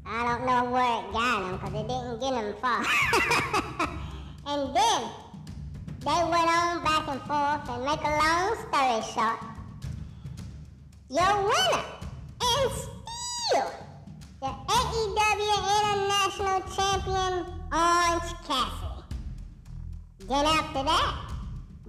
I 0.06 0.24
don't 0.26 0.46
know 0.46 0.72
where 0.72 1.00
it 1.00 1.12
got 1.12 1.44
him 1.44 1.58
because 1.58 1.74
it 1.74 1.88
didn't 1.88 2.20
get 2.20 2.34
him 2.34 2.54
far. 2.62 2.86
and 4.48 4.76
then 4.76 5.23
they 6.04 6.12
went 6.12 6.50
on 6.50 6.84
back 6.84 7.08
and 7.08 7.22
forth 7.22 7.70
and 7.70 7.86
make 7.86 8.04
a 8.04 8.12
long 8.12 8.56
story 8.68 9.00
short. 9.14 9.40
Your 11.10 11.34
winner 11.48 11.86
and 12.42 12.72
still 12.72 13.72
the 14.42 14.52
AEW 14.68 15.58
International 15.80 16.60
Champion 16.76 17.46
Orange 17.72 18.34
Cassidy. 18.46 19.04
Then 20.28 20.46
after 20.46 20.84
that, 20.84 21.16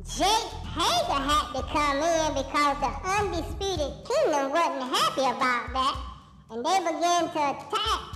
Jake 0.07 0.53
Hager 0.63 1.21
had 1.31 1.53
to 1.55 1.63
come 1.75 1.99
in 1.99 2.35
because 2.35 2.77
the 2.79 2.93
Undisputed 3.19 3.95
Kingdom 4.07 4.53
wasn't 4.53 4.95
happy 4.95 5.23
about 5.23 5.73
that. 5.73 5.97
And 6.51 6.65
they 6.65 6.79
began 6.79 7.25
to 7.31 7.51
attack 7.51 8.14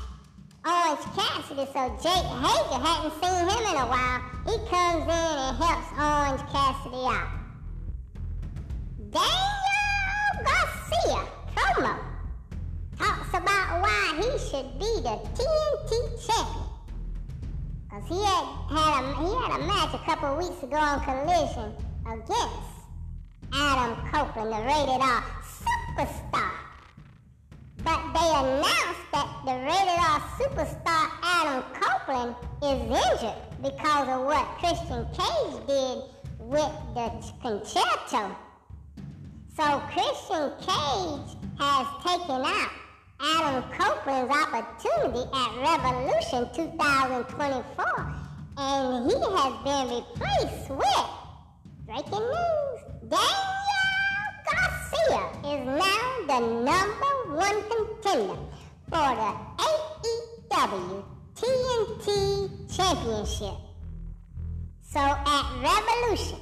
Oh, 0.71 0.89
Orange 0.89 1.17
Cassidy, 1.17 1.65
so 1.73 1.89
Jake 2.03 2.29
Hager 2.45 2.85
hadn't 2.85 3.13
seen 3.23 3.41
him 3.49 3.65
in 3.71 3.77
a 3.81 3.87
while. 3.89 4.21
He 4.45 4.53
comes 4.69 5.05
in 5.05 5.09
and 5.09 5.57
helps 5.57 5.89
Orange 5.97 6.45
Cassidy 6.53 7.05
out. 7.09 7.29
Daniel 9.09 10.35
Garcia, 10.45 11.25
promo, 11.57 11.99
talks 12.99 13.31
about 13.31 13.81
why 13.81 14.13
he 14.17 14.29
should 14.39 14.79
be 14.79 14.93
the 15.01 15.17
TNT 15.33 16.27
champion. 16.27 16.69
Cause 17.89 18.05
he 18.07 18.23
had, 18.23 18.45
had 18.69 19.05
a 19.05 19.15
he 19.25 19.35
had 19.41 19.61
a 19.61 19.67
match 19.67 19.95
a 19.95 20.05
couple 20.05 20.37
weeks 20.37 20.63
ago 20.63 20.77
on 20.77 21.01
Collision 21.03 21.73
against 22.07 22.69
Adam 23.55 23.97
Copeland, 24.13 24.53
the 24.53 24.67
rated 24.67 25.01
R 25.01 25.25
superstar. 25.97 26.58
But 27.89 28.13
they 28.13 28.29
announced 28.29 29.07
that 29.13 29.29
the 29.47 29.55
rated 29.65 29.99
R 29.99 30.21
superstar 30.37 31.11
Adam 31.23 31.65
Copeland 31.73 32.37
is 32.63 32.83
injured 32.83 33.41
because 33.63 34.09
of 34.09 34.27
what 34.27 34.45
Christian 34.59 35.07
Cage 35.17 35.67
did 35.67 36.03
with 36.39 36.71
the 36.93 37.09
Con-Chair-To. 37.41 38.37
So 39.57 39.81
Christian 39.89 40.53
Cage 40.61 41.31
has 41.59 41.87
taken 42.05 42.43
out 42.45 42.71
Adam 43.23 43.65
Copeland's 43.73 44.37
opportunity 44.37 45.25
at 45.33 45.51
Revolution 45.57 46.47
2024, 46.53 48.15
and 48.59 49.11
he 49.11 49.17
has 49.17 49.53
been 49.65 49.87
replaced 49.97 50.69
with 50.69 51.09
breaking 51.87 52.21
news. 52.21 52.81
Daniel 53.09 53.58
Garcia 54.91 55.29
is 55.45 55.67
now 55.67 56.09
the 56.27 56.41
number 56.65 57.13
one 57.35 57.63
contender 57.69 58.39
for 58.89 59.09
the 59.17 59.31
AEW 60.51 61.05
TNT 61.35 62.75
Championship. 62.75 63.57
So 64.83 65.01
at 65.01 65.45
Revolution 65.63 66.39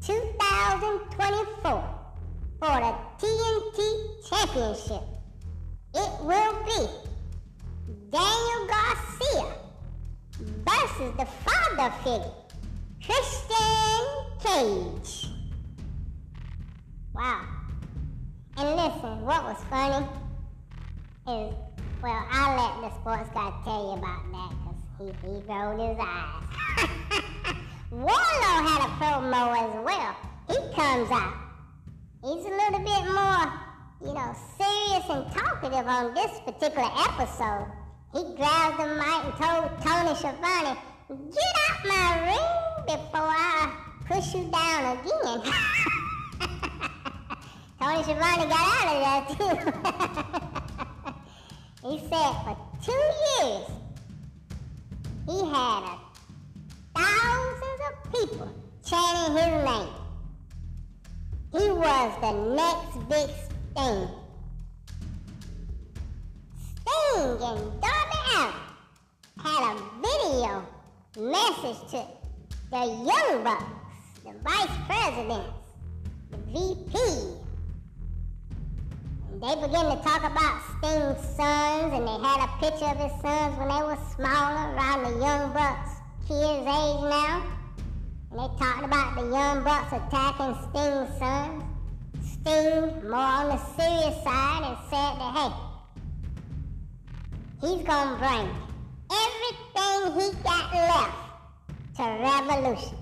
2024 0.00 1.84
for 2.58 2.80
the 2.80 2.94
TNT 3.18 3.78
Championship, 4.28 5.02
it 5.94 6.12
will 6.22 6.64
be 6.64 6.88
Daniel 8.10 8.66
Garcia 8.66 9.46
versus 10.64 11.12
the 11.16 11.26
father 11.44 11.94
figure, 12.02 12.32
Christian 13.04 14.04
Cage. 14.40 15.28
Wow. 17.14 17.57
And 18.58 18.76
listen, 18.76 19.24
what 19.24 19.44
was 19.44 19.56
funny 19.70 20.04
is, 21.28 21.54
well, 22.02 22.26
I'll 22.30 22.56
let 22.56 22.90
the 22.90 23.00
sports 23.00 23.30
guy 23.32 23.52
tell 23.64 23.82
you 23.84 23.98
about 23.98 24.24
that 24.32 24.52
because 24.98 25.14
he, 25.22 25.28
he 25.28 25.42
rolled 25.46 25.80
his 25.80 25.98
eyes. 26.00 26.48
Wardlow 27.92 28.58
had 28.66 28.80
a 28.84 28.90
promo 28.98 29.42
as 29.56 29.84
well. 29.84 30.16
He 30.48 30.56
comes 30.74 31.10
out. 31.10 31.34
He's 32.22 32.44
a 32.44 32.50
little 32.50 32.80
bit 32.80 33.14
more 33.14 33.68
you 34.00 34.14
know, 34.14 34.34
serious 34.56 35.04
and 35.10 35.30
talkative 35.32 35.86
on 35.86 36.14
this 36.14 36.40
particular 36.44 36.88
episode. 36.98 37.66
He 38.12 38.22
grabbed 38.36 38.78
the 38.78 38.94
mic 38.94 39.24
and 39.24 39.34
told 39.34 39.82
Tony 39.82 40.14
Schiavone, 40.14 40.78
get 41.32 41.54
out 41.68 41.84
my 41.84 42.08
ring 42.26 42.86
before 42.86 43.28
I 43.28 43.72
push 44.06 44.34
you 44.34 44.50
down 44.50 44.98
again. 44.98 45.52
Tony 47.88 48.02
Schiavone 48.02 48.46
got 48.50 48.64
out 48.76 48.88
of 48.92 48.98
there 49.02 49.22
too. 49.38 49.56
he 51.88 51.94
said 52.00 52.32
for 52.44 52.54
two 52.84 53.04
years, 53.40 53.66
he 55.26 55.38
had 55.48 55.80
a 55.84 55.96
thousands 56.94 57.80
of 57.88 57.94
people 58.12 58.48
chanting 58.84 59.36
his 59.38 59.52
name. 59.64 59.92
He 61.50 61.64
was 61.70 62.10
the 62.20 62.32
next 62.54 62.94
big 63.08 63.30
Sting. 63.74 64.08
Sting 66.60 67.38
and 67.40 67.80
Darby 67.80 68.18
Allin 68.36 68.52
had 69.38 69.60
a 69.64 69.74
video 70.02 70.52
message 71.16 71.80
to 71.92 72.00
the 72.70 72.82
Young 72.84 73.44
Bucks, 73.44 73.64
the 74.24 74.32
vice 74.44 74.76
presidents, 74.86 75.56
the 76.30 76.36
VP. 76.52 77.37
They 79.40 79.54
began 79.54 79.96
to 79.96 80.02
talk 80.02 80.24
about 80.24 80.60
Sting's 80.78 81.36
sons, 81.36 81.92
and 81.94 82.08
they 82.08 82.18
had 82.26 82.42
a 82.42 82.48
picture 82.58 82.86
of 82.86 82.96
his 82.96 83.12
sons 83.20 83.56
when 83.56 83.68
they 83.68 83.82
were 83.86 83.96
smaller, 84.16 84.74
around 84.74 85.04
the 85.04 85.10
Young 85.24 85.52
Bucks 85.52 85.90
kids' 86.26 86.66
age 86.66 87.02
now. 87.06 87.46
And 88.32 88.40
they 88.40 88.48
talked 88.58 88.82
about 88.82 89.14
the 89.14 89.30
Young 89.30 89.62
Bucks 89.62 89.92
attacking 89.92 90.56
Sting's 90.70 91.18
sons. 91.20 91.62
Sting 92.20 93.08
more 93.08 93.14
on 93.14 93.48
the 93.50 93.58
serious 93.76 94.16
side 94.24 94.64
and 94.64 94.76
said 94.90 95.14
that, 95.20 95.32
hey, 95.36 95.52
he's 97.60 97.82
gonna 97.86 98.18
bring 98.18 98.50
everything 99.22 100.18
he 100.18 100.26
got 100.42 100.74
left 100.74 101.14
to 101.96 102.02
Revolution. 102.02 102.98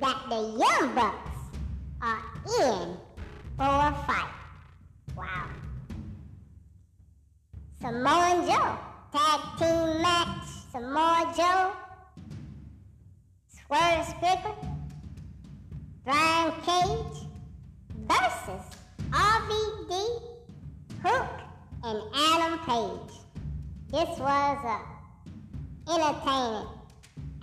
That 0.00 0.18
the 0.30 0.40
Young 0.56 0.94
Bucks 0.94 1.38
are 2.00 2.22
in 2.62 2.96
for 3.58 3.64
a 3.64 3.92
fight. 4.06 4.32
Wow. 5.14 5.47
Samoa 7.80 8.44
Joe, 8.44 8.76
tag 9.12 9.40
team 9.56 10.02
match, 10.02 10.48
Samoa 10.72 11.32
Joe, 11.36 11.72
Swerve 13.46 14.04
Strickland, 14.04 14.58
Brian 16.04 16.52
Cage, 16.62 17.28
versus 17.94 18.64
RVD, 19.12 20.22
Hook, 21.04 21.30
and 21.84 22.02
Adam 22.16 22.58
Page. 22.66 23.14
This 23.92 24.18
was 24.18 24.58
a 24.64 24.80
entertaining, 25.88 26.66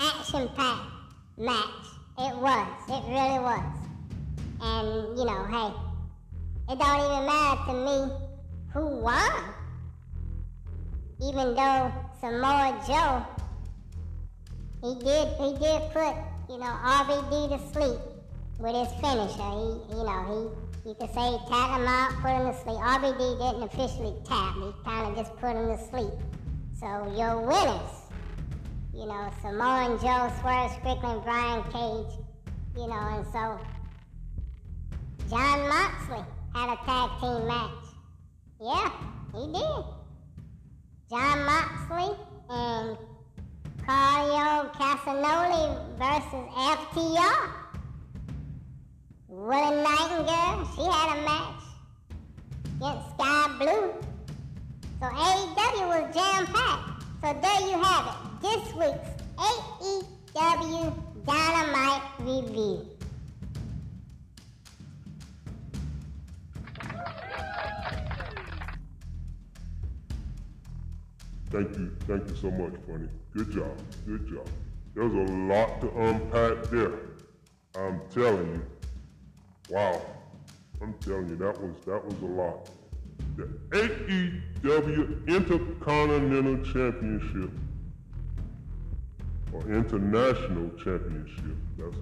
action-packed 0.02 0.91
match. 1.38 1.86
It 2.19 2.36
was. 2.36 2.67
It 2.89 3.04
really 3.08 3.39
was. 3.39 3.78
And, 4.62 5.17
you 5.17 5.24
know, 5.24 5.45
hey, 5.45 6.74
it 6.74 6.78
don't 6.78 7.00
even 7.00 7.26
matter 7.26 7.62
to 7.67 7.74
me 7.86 8.12
who 8.74 9.02
won. 9.02 9.54
Even 11.21 11.56
though 11.56 11.91
Samoa 12.19 12.84
Joe, 12.86 13.25
he 14.84 14.95
did, 14.99 15.28
he 15.39 15.54
did 15.58 15.82
put, 15.93 16.13
you 16.49 16.58
know, 16.58 16.75
RVD 16.84 17.49
to 17.49 17.73
sleep 17.73 17.99
with 18.60 18.75
his 18.75 18.91
finisher. 18.99 19.49
He, 19.56 19.95
you 19.95 20.04
know, 20.04 20.51
he, 20.84 20.89
you 20.89 20.95
could 20.95 21.13
say 21.13 21.32
he 21.32 21.39
tapped 21.47 21.80
him 21.80 21.88
out, 21.88 22.12
put 22.21 22.32
him 22.32 22.51
to 22.51 22.58
sleep. 22.63 22.78
RVD 22.78 23.39
didn't 23.39 23.63
officially 23.63 24.13
tap. 24.25 24.56
He 24.56 24.71
kind 24.84 25.08
of 25.08 25.15
just 25.15 25.36
put 25.38 25.56
him 25.56 25.67
to 25.67 25.78
sleep. 25.89 26.13
So 26.80 26.86
your 27.17 27.39
winners, 27.41 28.06
you 28.93 29.06
know, 29.06 29.32
Samoa 29.41 29.97
Joe, 30.01 30.32
Swerve 30.41 30.71
Strickland, 30.80 31.23
Brian 31.23 31.63
Cage, 31.71 32.19
you 32.75 32.88
know, 32.88 32.93
and 32.93 33.25
so 33.32 33.60
Jon 35.30 35.69
Moxley 35.69 36.25
had 36.54 36.73
a 36.73 36.78
tag 36.86 37.10
team 37.21 37.47
match. 37.47 37.71
Yeah, 38.60 38.91
he 39.34 39.51
did. 39.51 39.94
Jon 41.07 41.45
Moxley 41.45 42.17
and 42.49 42.97
Claudio 43.85 44.71
Castagnoli 44.73 45.77
versus 45.99 46.47
FTR. 46.57 47.51
Willow 49.27 49.83
Nightingale, 49.83 50.67
she 50.75 50.81
had 50.81 51.17
a 51.17 51.21
match 51.21 51.63
against 52.77 53.09
Skye 53.11 53.55
Blue. 53.59 53.93
So 54.99 55.05
AEW 55.05 55.85
was 55.93 56.15
jam-packed. 56.15 57.03
So 57.21 57.27
there 57.39 57.61
you 57.69 57.83
have 57.83 58.05
it. 58.07 58.17
This 58.41 58.73
week's 58.73 59.09
AEW 60.33 60.93
Dynamite 61.23 62.01
Review. 62.19 62.94
Thank 71.55 71.77
you, 71.77 71.89
thank 72.05 72.27
you 72.27 72.35
so 72.35 72.51
much, 72.51 72.73
Funny. 72.85 73.07
Good 73.33 73.49
job, 73.49 73.71
good 74.05 74.27
job. 74.27 74.45
There's 74.93 75.13
a 75.13 75.33
lot 75.33 75.79
to 75.79 75.87
unpack 76.01 76.69
there. 76.69 76.91
I'm 77.77 78.01
telling 78.09 78.55
you. 78.55 78.61
Wow. 79.69 80.01
I'm 80.81 80.93
telling 80.95 81.29
you, 81.29 81.37
that 81.37 81.57
was 81.61 81.73
that 81.85 82.03
was 82.03 82.21
a 82.21 82.25
lot. 82.25 82.69
The 83.37 83.43
AEW 83.71 85.25
Intercontinental 85.29 86.57
Championship 86.73 87.51
or 89.53 89.61
International 89.71 90.69
Championship. 90.71 91.55
That's 91.77 91.95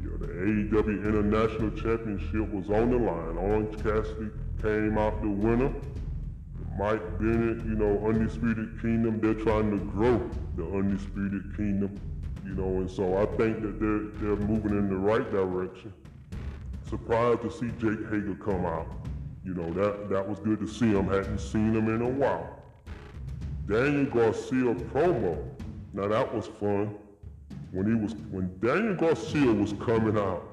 you 0.00 0.12
know, 0.12 0.16
the 0.16 0.28
AEW 0.28 1.04
International 1.04 1.70
Championship 1.72 2.50
was 2.54 2.70
on 2.70 2.90
the 2.90 2.96
line. 2.96 3.36
Orange 3.36 3.76
Cassidy 3.82 4.30
came 4.62 4.96
out 4.96 5.20
the 5.20 5.28
winner. 5.28 5.70
Mike 6.78 7.18
Bennett, 7.18 7.64
you 7.64 7.76
know, 7.76 8.04
Undisputed 8.06 8.80
Kingdom, 8.82 9.20
they're 9.20 9.34
trying 9.34 9.70
to 9.70 9.84
grow 9.92 10.28
the 10.56 10.64
Undisputed 10.64 11.56
Kingdom, 11.56 12.00
you 12.44 12.54
know, 12.54 12.80
and 12.80 12.90
so 12.90 13.16
I 13.16 13.26
think 13.36 13.62
that 13.62 13.78
they're, 13.78 14.10
they're 14.20 14.46
moving 14.46 14.72
in 14.72 14.88
the 14.88 14.96
right 14.96 15.30
direction. 15.30 15.92
Surprised 16.88 17.42
to 17.42 17.50
see 17.50 17.68
Jake 17.78 18.04
Hager 18.10 18.36
come 18.44 18.66
out. 18.66 18.88
You 19.44 19.54
know, 19.54 19.70
that, 19.74 20.08
that 20.10 20.28
was 20.28 20.40
good 20.40 20.58
to 20.60 20.66
see 20.66 20.90
him. 20.90 21.06
Hadn't 21.06 21.38
seen 21.38 21.74
him 21.74 21.88
in 21.94 22.02
a 22.02 22.08
while. 22.08 22.62
Daniel 23.66 24.06
Garcia 24.06 24.74
promo. 24.74 25.38
Now 25.92 26.08
that 26.08 26.34
was 26.34 26.46
fun. 26.46 26.94
When 27.70 27.86
he 27.86 27.94
was 27.94 28.14
when 28.30 28.58
Daniel 28.60 28.94
Garcia 28.94 29.52
was 29.52 29.72
coming 29.74 30.18
out, 30.18 30.44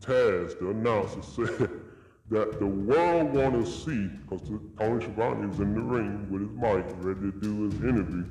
Taz, 0.00 0.58
the 0.58 0.70
announcer, 0.70 1.22
said 1.58 1.70
that 2.30 2.58
the 2.58 2.66
world 2.66 3.32
want 3.34 3.64
to 3.64 3.70
see, 3.70 4.08
because 4.08 4.48
Tony 4.78 5.04
Schiavone 5.04 5.50
is 5.52 5.60
in 5.60 5.74
the 5.74 5.80
ring 5.80 6.26
with 6.30 6.42
his 6.42 6.50
mic, 6.50 6.84
ready 6.98 7.20
to 7.20 7.40
do 7.40 7.64
his 7.64 7.74
interview, 7.74 8.24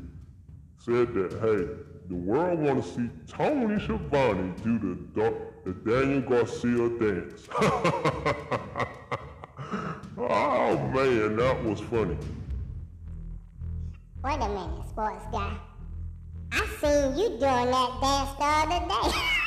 said 0.77 1.13
that, 1.13 1.31
hey, 1.39 1.65
the 2.09 2.15
world 2.15 2.59
want 2.59 2.83
to 2.83 2.89
see 2.89 3.09
Tony 3.27 3.79
Schiavone 3.79 4.53
do 4.63 4.77
the, 4.79 5.33
the 5.63 5.73
Daniel 5.89 6.21
Garcia 6.21 6.89
dance. 6.99 7.47
oh, 10.17 10.77
man, 10.93 11.37
that 11.37 11.63
was 11.63 11.79
funny. 11.79 12.17
Wait 14.23 14.35
a 14.35 14.49
minute, 14.49 14.89
sports 14.89 15.25
guy. 15.31 15.57
I 16.51 16.65
seen 16.81 17.17
you 17.17 17.29
doing 17.29 17.39
that 17.39 17.99
dance 18.01 18.35
the 18.37 18.43
other 18.43 18.87
day. 18.87 19.17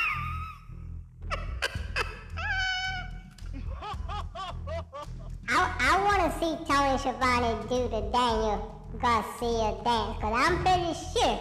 want 6.19 6.33
to 6.33 6.39
see 6.39 6.53
Tony 6.65 6.97
Schiavone 6.97 7.55
do 7.69 7.87
the 7.87 8.01
Daniel 8.11 8.59
Garcia 9.01 9.75
dance, 9.85 10.17
because 10.17 10.33
I'm 10.35 10.61
pretty 10.63 10.93
sure, 11.13 11.39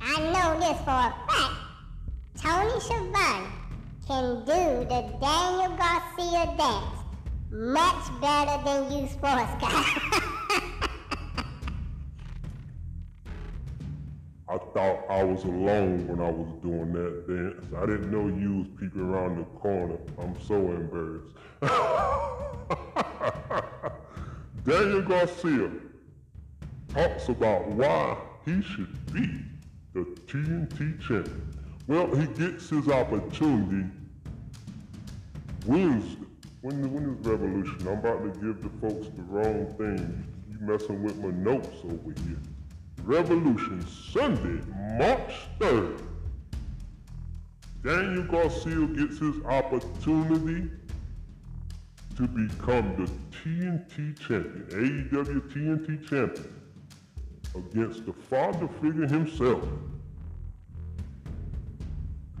I 0.00 0.18
know 0.32 0.58
this 0.60 0.78
for 0.78 0.96
a 0.96 1.12
fact, 1.28 1.54
Tony 2.40 2.80
Schiavone 2.80 3.48
can 4.06 4.44
do 4.46 4.86
the 4.88 5.02
Daniel 5.20 5.76
Garcia 5.76 6.46
dance 6.56 6.96
much 7.50 8.20
better 8.22 8.56
than 8.64 8.90
you 8.92 9.08
sports 9.08 9.54
guys. 9.60 9.84
I 14.48 14.58
thought 14.72 15.04
I 15.10 15.22
was 15.24 15.44
alone 15.44 16.06
when 16.08 16.20
I 16.20 16.30
was 16.30 16.48
doing 16.62 16.92
that 16.92 17.26
dance. 17.28 17.66
I 17.76 17.86
didn't 17.86 18.10
know 18.10 18.28
you 18.28 18.58
was 18.58 18.68
peeking 18.80 19.02
around 19.02 19.38
the 19.38 19.44
corner. 19.60 19.98
I'm 20.18 20.34
so 20.40 20.54
embarrassed. 20.54 21.34
Daniel 24.64 25.02
Garcia 25.02 25.70
talks 26.88 27.28
about 27.28 27.66
why 27.68 28.16
he 28.46 28.62
should 28.62 29.12
be 29.12 29.28
the 29.92 30.04
TNT 30.26 30.98
champion. 31.00 31.54
Well, 31.86 32.14
he 32.14 32.26
gets 32.28 32.70
his 32.70 32.88
opportunity 32.88 33.90
Wednesday. 35.66 36.18
When, 36.62 36.90
when 36.94 37.14
is 37.14 37.26
Revolution? 37.26 37.76
I'm 37.86 37.98
about 37.98 38.22
to 38.22 38.40
give 38.40 38.62
the 38.62 38.70
folks 38.80 39.08
the 39.14 39.22
wrong 39.24 39.66
thing. 39.76 40.26
You 40.50 40.56
messing 40.66 41.02
with 41.02 41.18
my 41.18 41.28
notes 41.28 41.76
over 41.84 42.14
here. 42.26 42.38
Revolution 43.02 43.86
Sunday, 43.86 44.64
March 44.96 45.34
3rd. 45.58 46.02
Daniel 47.82 48.24
Garcia 48.24 48.86
gets 48.86 49.18
his 49.18 49.44
opportunity 49.44 50.70
to 52.16 52.28
become 52.28 52.94
the 52.96 53.10
TNT 53.36 54.18
champion, 54.18 54.66
AEW 54.70 55.40
TNT 55.52 56.08
champion, 56.08 56.62
against 57.54 58.06
the 58.06 58.12
father 58.12 58.68
figure 58.80 59.06
himself. 59.06 59.64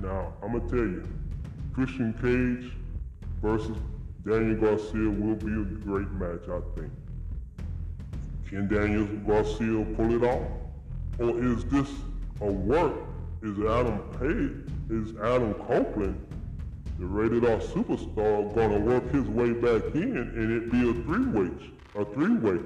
Now, 0.00 0.34
I'm 0.42 0.52
going 0.52 0.68
to 0.68 0.76
tell 0.76 0.84
you, 0.84 1.08
Christian 1.72 2.12
Cage 2.14 2.72
versus 3.42 3.76
Daniel 4.26 4.56
Garcia 4.56 5.10
will 5.10 5.36
be 5.36 5.52
a 5.52 5.64
great 5.84 6.10
match, 6.12 6.48
I 6.48 6.60
think. 6.78 6.92
Can 8.48 8.68
Daniel 8.68 9.06
Garcia 9.26 9.84
pull 9.96 10.14
it 10.14 10.24
off? 10.24 10.46
Or 11.18 11.42
is 11.42 11.64
this 11.64 11.88
a 12.40 12.46
work? 12.46 12.94
Is 13.42 13.58
Adam 13.58 13.98
Page, 14.18 14.72
is 14.90 15.16
Adam 15.18 15.52
Copeland, 15.54 16.16
the 16.98 17.06
rated 17.06 17.44
R 17.44 17.58
superstar, 17.58 18.54
gonna 18.54 18.78
work 18.78 19.10
his 19.10 19.26
way 19.28 19.52
back 19.52 19.94
in 19.94 20.16
and 20.16 20.52
it 20.52 20.70
be 20.70 20.88
a 20.88 20.94
three-way, 21.04 21.50
a 21.96 22.04
three-way 22.14 22.60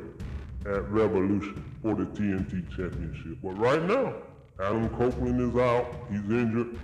at 0.67 0.89
Revolution 0.91 1.65
for 1.83 1.95
the 1.95 2.05
TNT 2.05 2.69
Championship? 2.77 3.39
But 3.43 3.59
right 3.59 3.83
now, 3.85 4.15
Adam 4.61 4.89
Copeland 4.91 5.41
is 5.41 5.61
out, 5.61 5.87
he's 6.11 6.31
injured, 6.31 6.79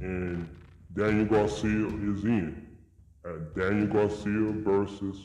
and 0.00 0.48
Daniel 0.94 1.26
Garcia 1.26 1.86
is 1.86 2.24
in. 2.24 2.66
And 3.24 3.54
Daniel 3.54 3.86
Garcia 3.86 4.52
versus 4.62 5.16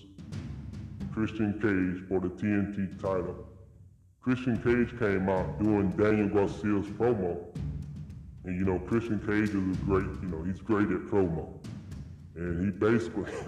Christian 1.13 1.53
Cage 1.53 2.07
for 2.09 2.19
the 2.19 2.29
TNT 2.35 2.99
title. 3.01 3.47
Christian 4.21 4.57
Cage 4.57 4.97
came 4.99 5.29
out 5.29 5.59
doing 5.59 5.89
Daniel 5.91 6.27
Garcia's 6.27 6.87
promo. 6.97 7.37
And 8.45 8.59
you 8.59 8.65
know, 8.65 8.77
Christian 8.79 9.19
Cage 9.19 9.49
is 9.49 9.77
great, 9.77 10.05
you 10.21 10.27
know, 10.29 10.43
he's 10.43 10.59
great 10.59 10.87
at 10.91 11.01
promo. 11.09 11.47
And 12.35 12.65
he 12.65 12.71
basically, 12.71 13.31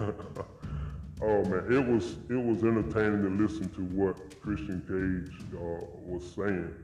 oh 1.22 1.44
man, 1.44 1.66
it 1.70 1.86
was 1.86 2.16
it 2.28 2.34
was 2.34 2.64
entertaining 2.64 3.22
to 3.22 3.42
listen 3.42 3.68
to 3.70 3.82
what 3.94 4.16
Christian 4.40 4.80
Cage 4.88 5.54
uh, 5.54 5.86
was 6.04 6.24
saying. 6.34 6.74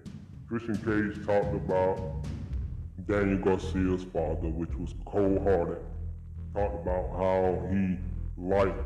Christian 0.49 0.77
Cage 0.77 1.27
talked 1.27 1.55
about 1.55 2.25
Daniel 3.09 3.39
Garcia's 3.39 4.05
father, 4.05 4.49
which 4.49 4.73
was 4.75 4.95
cold-hearted. 5.07 5.83
Talked 6.55 6.87
about 6.87 7.11
how 7.17 7.67
he 7.69 7.97
liked 8.37 8.79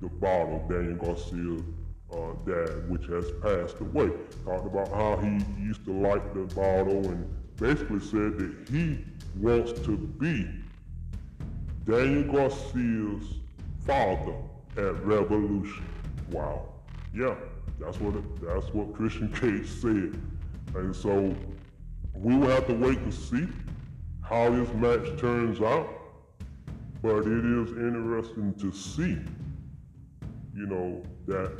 the 0.00 0.08
bottle, 0.08 0.66
Daniel 0.68 0.96
Garcia's 0.96 1.62
uh, 2.12 2.32
dad, 2.44 2.90
which 2.90 3.06
has 3.06 3.30
passed 3.40 3.80
away. 3.80 4.10
Talked 4.44 4.66
about 4.66 4.88
how 4.88 5.16
he 5.18 5.62
used 5.62 5.84
to 5.84 5.92
like 5.92 6.34
the 6.34 6.52
bottle 6.54 7.08
and 7.08 7.43
basically 7.56 8.00
said 8.00 8.38
that 8.38 8.68
he 8.70 9.04
wants 9.36 9.72
to 9.80 9.96
be 9.96 10.48
Daniel 11.86 12.32
Garcia's 12.32 13.34
father 13.86 14.34
at 14.76 15.04
Revolution. 15.04 15.84
Wow. 16.30 16.68
Yeah, 17.14 17.34
that's 17.78 18.00
what 18.00 18.14
that's 18.40 18.72
what 18.74 18.94
Christian 18.94 19.32
Cage 19.32 19.68
said. 19.68 20.18
And 20.74 20.94
so 20.94 21.34
we 22.14 22.36
will 22.36 22.48
have 22.48 22.66
to 22.66 22.74
wait 22.74 22.98
and 22.98 23.14
see 23.14 23.46
how 24.22 24.50
this 24.50 24.72
match 24.74 25.18
turns 25.20 25.60
out. 25.60 25.88
But 27.02 27.26
it 27.26 27.44
is 27.44 27.70
interesting 27.72 28.54
to 28.54 28.72
see, 28.72 29.18
you 30.54 30.66
know, 30.66 31.02
that 31.26 31.52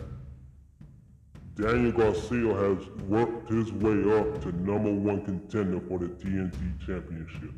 Daniel 1.56 1.92
Garcia 1.92 2.52
has 2.52 2.88
worked 3.06 3.48
his 3.48 3.70
way 3.72 4.18
up 4.18 4.42
to 4.42 4.50
number 4.60 4.92
one 4.92 5.24
contender 5.24 5.80
for 5.88 6.00
the 6.00 6.06
TNT 6.06 6.84
Championship. 6.84 7.52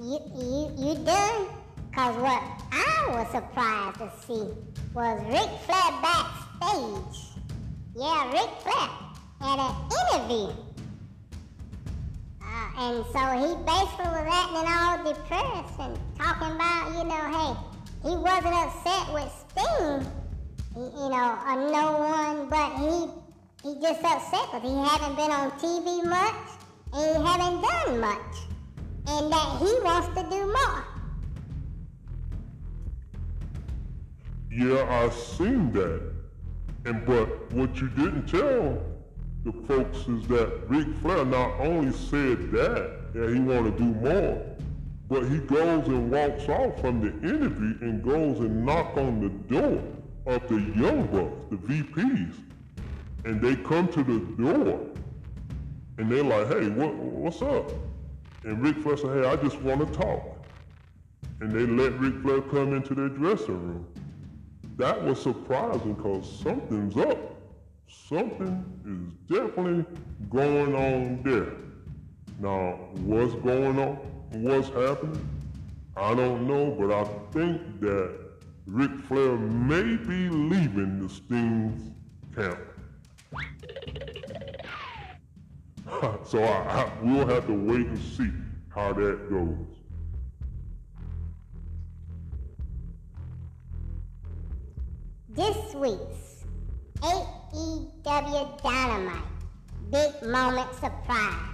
You, 0.00 0.20
you, 0.36 0.72
you 0.78 0.94
done? 1.04 1.48
Cause 1.92 2.16
what 2.16 2.42
I 2.70 3.06
was 3.08 3.30
surprised 3.32 3.98
to 3.98 4.10
see 4.26 4.48
was 4.94 5.20
Ric 5.26 5.50
Flair 5.66 5.90
backstage 6.00 7.36
Yeah, 7.96 8.30
Ric 8.30 8.48
Flair 8.62 8.88
had 9.40 9.58
an 9.58 9.74
interview. 9.90 10.54
Uh, 12.40 12.78
and 12.78 13.04
so 13.12 13.20
he 13.42 13.56
basically 13.64 14.06
was 14.06 14.28
acting 14.30 14.68
all 14.70 14.98
depressed 15.04 15.80
and 15.80 15.98
talking 16.16 16.54
about, 16.54 16.92
you 16.96 17.04
know, 17.04 17.24
hey, 17.38 17.71
he 18.02 18.16
wasn't 18.16 18.54
upset 18.54 19.12
with 19.12 19.30
Sting, 19.48 20.06
you 20.76 21.08
know, 21.08 21.38
or 21.46 21.56
no 21.70 21.98
one, 21.98 22.48
but 22.48 22.76
he 22.78 23.08
he 23.62 23.80
just 23.80 24.02
upset 24.02 24.50
because 24.50 24.62
he 24.62 24.74
haven't 24.74 25.14
been 25.14 25.30
on 25.30 25.50
TV 25.52 26.04
much 26.04 26.34
and 26.92 27.16
he 27.16 27.22
haven't 27.24 27.62
done 27.62 28.00
much, 28.00 28.36
and 29.06 29.32
that 29.32 29.58
he 29.60 29.72
wants 29.84 30.08
to 30.08 30.22
do 30.28 30.46
more. 30.46 30.84
Yeah, 34.50 34.84
I 34.90 35.08
seen 35.10 35.72
that. 35.72 36.12
And 36.84 37.06
but 37.06 37.52
what 37.52 37.80
you 37.80 37.88
didn't 37.88 38.26
tell 38.26 38.82
the 39.44 39.52
folks 39.66 39.98
is 40.08 40.26
that 40.26 40.68
Ric 40.68 40.88
Flair 41.00 41.24
not 41.24 41.60
only 41.60 41.92
said 41.92 42.50
that, 42.50 43.12
that 43.14 43.32
he 43.32 43.40
want 43.40 43.64
to 43.64 43.82
do 43.82 43.84
more, 43.84 44.44
but 45.12 45.28
he 45.28 45.38
goes 45.40 45.86
and 45.88 46.10
walks 46.10 46.48
off 46.48 46.80
from 46.80 47.02
the 47.02 47.28
interview 47.28 47.76
and 47.82 48.02
goes 48.02 48.38
and 48.38 48.64
knock 48.64 48.96
on 48.96 49.20
the 49.20 49.28
door 49.54 49.82
of 50.24 50.48
the 50.48 50.58
Young 50.80 51.06
Bucks, 51.08 51.44
the 51.50 51.56
VPs. 51.56 52.34
And 53.26 53.38
they 53.38 53.56
come 53.56 53.88
to 53.88 54.02
the 54.02 54.20
door 54.42 54.80
and 55.98 56.10
they're 56.10 56.24
like, 56.24 56.48
hey, 56.48 56.68
what, 56.70 56.94
what's 56.94 57.42
up? 57.42 57.70
And 58.44 58.62
Ric 58.62 58.78
Flair 58.78 58.96
said, 58.96 59.22
hey, 59.22 59.28
I 59.28 59.36
just 59.36 59.60
want 59.60 59.86
to 59.86 59.98
talk. 59.98 60.46
And 61.40 61.52
they 61.52 61.66
let 61.66 62.00
Ric 62.00 62.22
Flair 62.22 62.40
come 62.40 62.74
into 62.74 62.94
their 62.94 63.10
dressing 63.10 63.62
room 63.68 63.86
that 64.78 65.04
was 65.04 65.20
surprising 65.22 65.92
because 65.92 66.40
something's 66.40 66.96
up. 66.96 67.18
Something 67.86 68.64
is 68.86 69.36
definitely 69.36 69.84
going 70.30 70.74
on 70.74 71.22
there. 71.22 71.52
Now, 72.40 72.78
what's 73.04 73.34
going 73.34 73.78
on? 73.78 73.98
What's 74.32 74.68
happening? 74.68 75.28
I 75.94 76.14
don't 76.14 76.46
know, 76.46 76.74
but 76.78 76.90
I 76.90 77.04
think 77.32 77.80
that 77.80 78.18
Ric 78.64 78.90
Flair 79.00 79.36
may 79.36 79.96
be 79.96 80.30
leaving 80.30 81.00
the 81.02 81.08
Sting's 81.08 81.90
camp. 82.34 82.58
so 86.24 86.42
I, 86.42 86.46
I, 86.46 86.92
we'll 87.02 87.26
have 87.26 87.46
to 87.46 87.52
wait 87.52 87.86
and 87.86 87.98
see 87.98 88.30
how 88.70 88.94
that 88.94 89.28
goes. 89.28 89.66
This 95.28 95.74
week's 95.74 96.44
AEW 97.02 98.62
Dynamite 98.62 99.22
Big 99.90 100.22
Moment 100.22 100.72
Surprise 100.76 101.52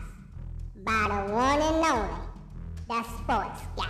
by 0.84 1.06
the 1.08 1.32
one 1.32 1.60
and 1.60 1.84
only, 1.84 2.27
the 2.88 3.02
Sports 3.02 3.60
Guy. 3.76 3.86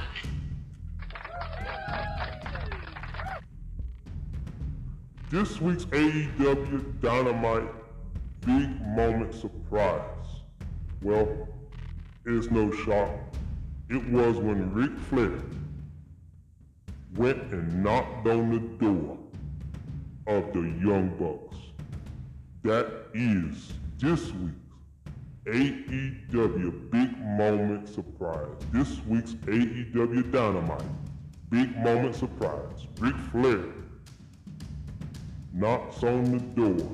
This 5.30 5.61
week's 5.61 5.84
AEW 5.84 7.00
Dynamite 7.00 7.68
Big 8.40 8.80
Moment 8.96 9.32
Surprise. 9.34 10.02
Well, 11.00 11.48
it's 12.26 12.50
no 12.50 12.72
shock. 12.72 13.11
It 13.88 14.04
was 14.11 14.37
when 14.37 14.72
Ric 14.74 14.98
Flair 14.98 15.38
went 17.14 17.40
and 17.52 17.84
knocked 17.84 18.26
on 18.26 18.50
the 18.50 18.84
door 18.84 19.16
of 20.26 20.52
the 20.52 20.62
Young 20.84 21.14
Bucks. 21.18 21.56
That 22.64 23.06
is 23.14 23.74
this 23.98 24.32
week's 24.32 24.67
AEW 25.48 26.90
Big 26.90 27.18
Moment 27.20 27.88
Surprise. 27.88 28.54
This 28.70 29.00
week's 29.06 29.32
AEW 29.32 30.30
Dynamite 30.30 30.82
Big 31.48 31.74
Moment 31.78 32.14
Surprise. 32.14 32.87
Ric 32.98 33.16
Flair 33.32 33.64
knocks 35.54 36.02
on 36.02 36.24
the 36.32 36.38
door 36.38 36.92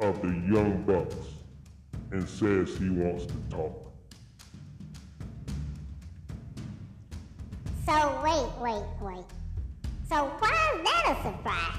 of 0.00 0.20
the 0.20 0.28
Young 0.52 0.84
Bucks 0.86 1.16
and 2.10 2.28
says 2.28 2.76
he 2.76 2.90
wants 2.90 3.24
to 3.24 3.34
talk. 3.48 3.90
So 7.86 8.20
wait, 8.22 8.50
wait, 8.60 8.84
wait. 9.00 9.24
So 10.10 10.26
why 10.40 10.74
is 10.74 10.84
that 10.84 11.16
a 11.16 11.22
surprise? 11.22 11.78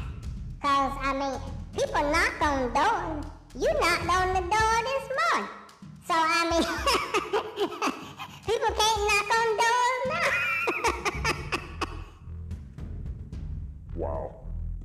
Cause 0.59 0.97
I 1.01 1.13
mean, 1.13 1.39
people 1.75 2.01
knock 2.11 2.41
on 2.41 2.73
doors. 2.73 3.38
You 3.55 3.67
knocked 3.81 4.07
on 4.07 4.27
the 4.35 4.41
door 4.41 4.75
this 4.85 5.09
morning. 5.17 5.49
So 6.05 6.13
I 6.13 6.49
mean, 6.51 6.63
people 8.45 8.71
can't 8.77 9.01
knock 9.09 9.29
on 9.39 9.47
doors 9.57 10.03
now. 10.13 10.29
wow. 13.95 14.35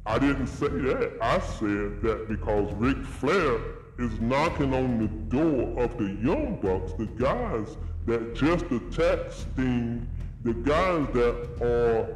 I 0.06 0.18
didn't 0.18 0.46
say 0.46 0.68
that. 0.68 1.18
I 1.20 1.40
said 1.40 2.00
that 2.00 2.26
because 2.26 2.72
Ric 2.76 3.04
Flair 3.04 3.58
is 3.98 4.18
knocking 4.20 4.72
on 4.72 4.98
the 4.98 5.08
door 5.08 5.82
of 5.82 5.98
the 5.98 6.16
Young 6.22 6.58
Bucks, 6.62 6.94
the 6.94 7.06
guys 7.22 7.76
that 8.06 8.34
just 8.34 8.64
attacked 8.64 9.34
Sting, 9.34 10.08
the 10.42 10.54
guys 10.54 11.06
that 11.12 11.50
are 11.60 12.14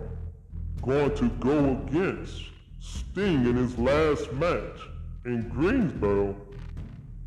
going 0.80 1.14
to 1.14 1.28
go 1.40 1.72
against 1.86 2.44
Sting 2.80 3.44
in 3.44 3.56
his 3.56 3.76
last 3.78 4.32
match 4.32 4.80
in 5.24 5.48
Greensboro. 5.48 6.36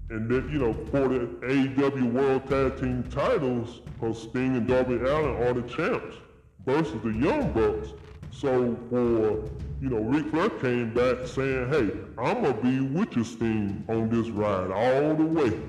And 0.10 0.30
then, 0.30 0.50
you 0.52 0.60
know, 0.60 0.74
for 0.74 1.08
the 1.08 1.20
AEW 1.48 2.12
World 2.12 2.48
Tag 2.50 2.80
Team 2.80 3.04
titles, 3.10 3.80
because 3.86 4.22
Sting 4.22 4.58
and 4.58 4.68
Darby 4.68 4.96
Allin 4.96 5.42
are 5.44 5.54
the 5.54 5.62
champs 5.64 6.18
versus 6.66 7.02
the 7.02 7.12
Young 7.12 7.54
Bucks. 7.54 7.94
So 8.32 8.78
for, 8.90 9.50
you 9.82 9.90
know, 9.90 10.00
Ric 10.00 10.30
Flair 10.32 10.50
came 10.50 10.94
back 10.94 11.28
saying, 11.28 11.70
hey, 11.70 11.92
I'm 12.18 12.44
to 12.44 12.54
be 12.54 12.82
with 12.82 13.16
you, 13.16 13.24
Sting, 13.24 13.86
on 13.88 14.10
this 14.10 14.30
ride 14.30 14.72
all 14.72 15.16
the 15.16 15.26
way. 15.26 15.60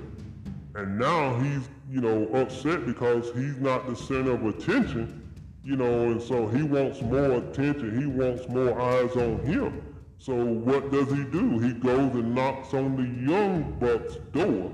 And 0.75 0.99
now 0.99 1.39
he's, 1.39 1.69
you 1.89 2.01
know, 2.01 2.27
upset 2.33 2.85
because 2.85 3.31
he's 3.35 3.57
not 3.57 3.87
the 3.87 3.95
center 3.95 4.31
of 4.31 4.45
attention 4.45 5.23
you 5.63 5.77
know, 5.77 6.11
and 6.11 6.21
so 6.21 6.47
he 6.47 6.61
wants 6.61 7.01
more 7.01 7.31
attention. 7.37 7.97
He 7.97 8.05
wants 8.05 8.47
more 8.49 8.79
eyes 8.79 9.15
on 9.15 9.39
him. 9.45 9.92
So 10.23 10.33
what 10.33 10.89
does 10.89 11.09
he 11.09 11.25
do? 11.25 11.59
He 11.59 11.73
goes 11.73 12.13
and 12.13 12.33
knocks 12.33 12.73
on 12.73 12.95
the 12.95 13.29
young 13.29 13.77
buck's 13.77 14.15
door 14.31 14.71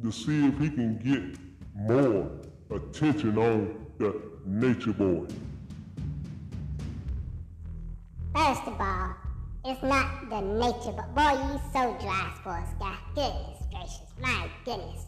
to 0.00 0.12
see 0.12 0.46
if 0.46 0.56
he 0.60 0.70
can 0.70 0.96
get 0.98 1.40
more 1.74 2.30
attention 2.70 3.36
on 3.36 3.84
the 3.98 4.14
nature 4.46 4.92
boy. 4.92 5.26
First 8.32 8.62
of 8.62 8.80
all, 8.80 9.16
it's 9.64 9.82
not 9.82 10.30
the 10.30 10.40
nature 10.40 10.92
boy. 10.92 11.02
Boy, 11.16 11.32
you 11.32 11.60
so 11.72 11.96
dry, 12.00 12.32
sports 12.38 12.70
guy. 12.78 12.96
Goodness 13.16 13.58
gracious, 13.72 14.12
my 14.20 14.48
goodness. 14.64 15.06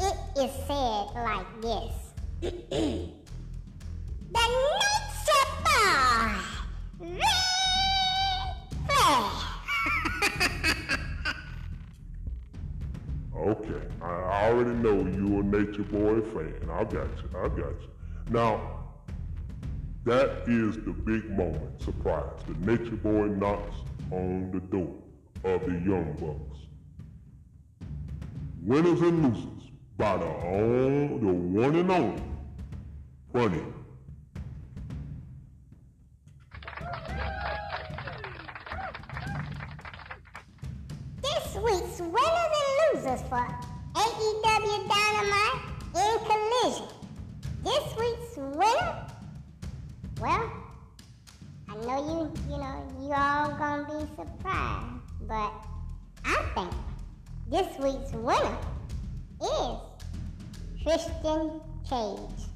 It 0.00 0.16
is 0.36 0.50
said 0.66 1.06
like 1.14 1.62
this. 1.62 1.94
The 4.32 4.40
nature 4.48 5.46
boy! 6.98 7.51
okay, 13.36 13.82
I 14.00 14.48
already 14.48 14.70
know 14.70 15.04
you 15.06 15.40
a 15.40 15.42
Nature 15.42 15.82
Boy 15.82 16.20
fan. 16.20 16.54
I 16.70 16.84
got 16.84 16.94
you, 16.94 17.36
I 17.36 17.48
got 17.48 17.58
you. 17.58 17.90
Now, 18.30 18.84
that 20.04 20.44
is 20.46 20.76
the 20.76 20.92
big 20.92 21.28
moment, 21.30 21.82
surprise. 21.82 22.38
The 22.46 22.54
Nature 22.64 22.94
Boy 22.96 23.26
knocks 23.26 23.74
on 24.10 24.52
the 24.52 24.60
door 24.60 24.94
of 25.44 25.64
the 25.64 25.72
Young 25.72 26.16
Bucks. 26.20 26.60
Winners 28.62 29.00
and 29.00 29.24
losers 29.24 29.70
by 29.96 30.16
the, 30.16 30.24
own, 30.24 31.20
the 31.20 31.32
one 31.32 31.74
and 31.74 31.90
only 31.90 32.22
Funny 33.32 33.62
losers 43.12 43.28
for 43.28 43.46
AEW 43.94 44.88
Dynamite 44.88 45.60
in 45.94 46.18
Collision. 46.26 46.88
This 47.62 47.84
week's 47.98 48.36
winner, 48.36 49.06
well, 50.20 50.50
I 51.68 51.74
know 51.86 51.98
you, 52.08 52.32
you 52.50 52.56
know, 52.58 52.76
you 53.00 53.12
all 53.12 53.50
gonna 53.58 53.84
be 53.84 54.00
surprised, 54.16 55.02
but 55.28 55.52
I 56.24 56.42
think 56.54 56.72
this 57.50 57.66
week's 57.78 58.12
winner 58.12 58.56
is 59.42 59.76
Christian 60.82 61.60
Cage. 61.88 62.46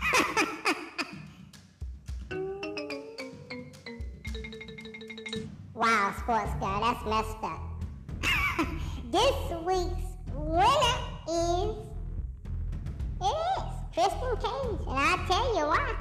wow, 5.74 6.14
sports 6.18 6.52
guy, 6.60 6.80
that's 6.80 7.04
messed 7.04 7.42
up. 7.42 7.65
This 9.16 9.50
week's 9.64 10.08
winner 10.34 10.96
is 11.26 11.76
it 13.22 13.36
is 13.56 13.64
Christian 13.94 14.36
Cage, 14.44 14.80
and 14.86 14.98
I'll 14.98 15.26
tell 15.26 15.48
you 15.56 15.66
why. 15.72 15.96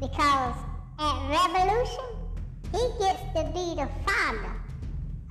Because 0.00 0.56
at 0.98 1.16
Revolution, 1.30 2.08
he 2.72 2.82
gets 2.98 3.22
to 3.36 3.44
be 3.54 3.66
the 3.78 3.88
father 4.04 4.54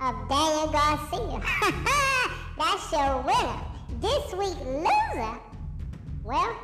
of 0.00 0.14
Daniel 0.30 0.68
Garcia. 0.72 1.42
That's 2.58 2.90
your 2.90 3.20
winner. 3.28 3.60
This 4.00 4.32
week's 4.32 4.64
loser, 4.64 5.38
well, 6.24 6.56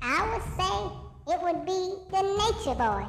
I 0.00 0.20
would 0.30 0.46
say 0.56 1.34
it 1.34 1.42
would 1.42 1.66
be 1.66 1.96
the 2.10 2.22
Nature 2.40 2.78
Boy. 2.78 3.04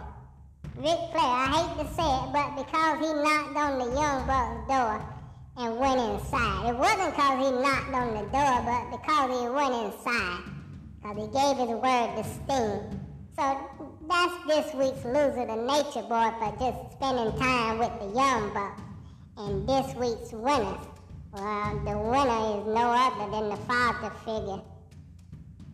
Ric 0.76 1.00
Flair, 1.12 1.32
I 1.32 1.48
hate 1.56 1.88
to 1.88 1.94
say 1.94 2.04
it, 2.04 2.34
but 2.34 2.58
because 2.58 3.00
he 3.00 3.14
knocked 3.24 3.56
on 3.56 3.80
the 3.80 3.86
Young 3.96 4.28
Bucks 4.28 4.68
door 4.68 5.15
and 5.58 5.78
went 5.78 6.00
inside. 6.00 6.70
It 6.70 6.76
wasn't 6.76 7.16
because 7.16 7.46
he 7.46 7.52
knocked 7.62 7.94
on 7.94 8.14
the 8.14 8.26
door, 8.32 8.56
but 8.66 8.92
because 8.92 9.40
he 9.40 9.50
went 9.50 9.74
inside. 9.86 10.44
Because 11.02 11.18
he 11.18 11.28
gave 11.32 11.58
his 11.58 11.76
word 11.78 12.16
to 12.18 12.24
Sting. 12.24 13.00
So 13.38 13.44
that's 14.08 14.48
this 14.48 14.74
week's 14.74 15.06
loser, 15.06 15.46
the 15.46 15.56
Nature 15.56 16.08
Boy, 16.08 16.32
for 16.40 16.52
just 16.60 16.94
spending 16.94 17.38
time 17.40 17.80
with 17.80 17.92
the 18.00 18.08
Young 18.16 18.54
Bucks. 18.54 18.82
And 19.38 19.68
this 19.68 19.94
week's 19.96 20.32
winner, 20.32 20.78
well, 21.34 21.82
the 21.84 21.98
winner 21.98 22.60
is 22.60 22.66
no 22.74 22.92
other 22.92 23.32
than 23.32 23.50
the 23.50 23.58
father 23.68 24.12
figure, 24.24 24.62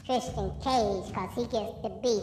Christian 0.06 0.52
Cage, 0.64 1.08
because 1.08 1.30
he 1.36 1.44
gets 1.44 1.82
to 1.84 1.90
be 2.02 2.22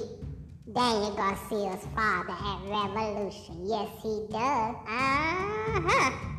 Daniel 0.73 1.12
Garcia's 1.12 1.87
father 1.94 2.33
at 2.33 2.61
Revolution. 2.68 3.64
Yes, 3.64 3.88
he 4.03 4.27
does. 4.31 4.75
Uh-huh. 4.87 6.38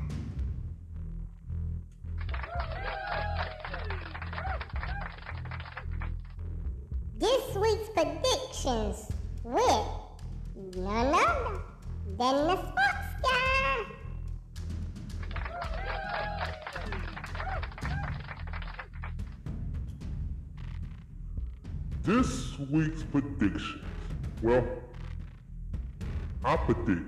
This 7.19 7.53
week's 7.53 7.89
predictions 7.89 9.11
with 9.43 9.87
none 10.77 11.13
other 11.13 11.59
than 12.17 12.47
the 12.47 12.55
sports 12.55 13.09
guy. 13.21 13.83
This 22.03 22.57
week's 22.71 23.03
predictions. 23.03 23.83
Well, 24.41 24.65
I 26.45 26.55
predict 26.55 27.05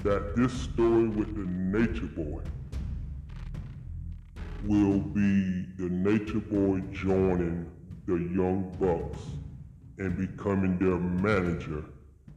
that 0.00 0.36
this 0.36 0.52
story 0.52 1.08
with 1.08 1.34
the 1.34 1.50
Nature 1.50 2.04
Boy 2.04 2.42
will 4.66 4.98
be 4.98 5.64
the 5.78 5.88
Nature 5.88 6.40
Boy 6.40 6.80
joining 6.92 7.64
the 8.10 8.34
Young 8.34 8.74
Bucks 8.80 9.22
and 9.98 10.16
becoming 10.16 10.78
their 10.78 10.98
manager 10.98 11.84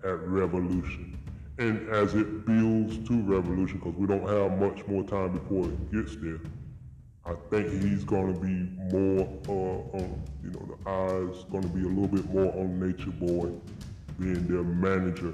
at 0.04 0.20
Revolution. 0.28 1.18
And 1.58 1.90
as 1.90 2.14
it 2.14 2.46
builds 2.46 2.98
to 3.08 3.22
Revolution, 3.22 3.80
because 3.80 3.96
we 3.96 4.06
don't 4.06 4.28
have 4.28 4.60
much 4.60 4.86
more 4.88 5.04
time 5.04 5.34
before 5.34 5.66
it 5.66 5.92
gets 5.92 6.16
there, 6.18 6.40
I 7.26 7.34
think 7.50 7.82
he's 7.82 8.04
going 8.04 8.34
to 8.34 8.40
be 8.40 8.70
more 8.94 9.28
uh, 9.48 9.98
on, 9.98 10.24
you 10.44 10.52
know, 10.52 10.76
the 10.76 10.90
eyes 10.90 11.46
going 11.52 11.64
to 11.64 11.70
be 11.70 11.82
a 11.82 11.88
little 11.88 12.08
bit 12.08 12.26
more 12.34 12.52
on 12.54 12.80
Nature 12.80 13.12
Boy 13.12 13.50
being 14.20 14.46
their 14.48 14.64
manager. 14.64 15.34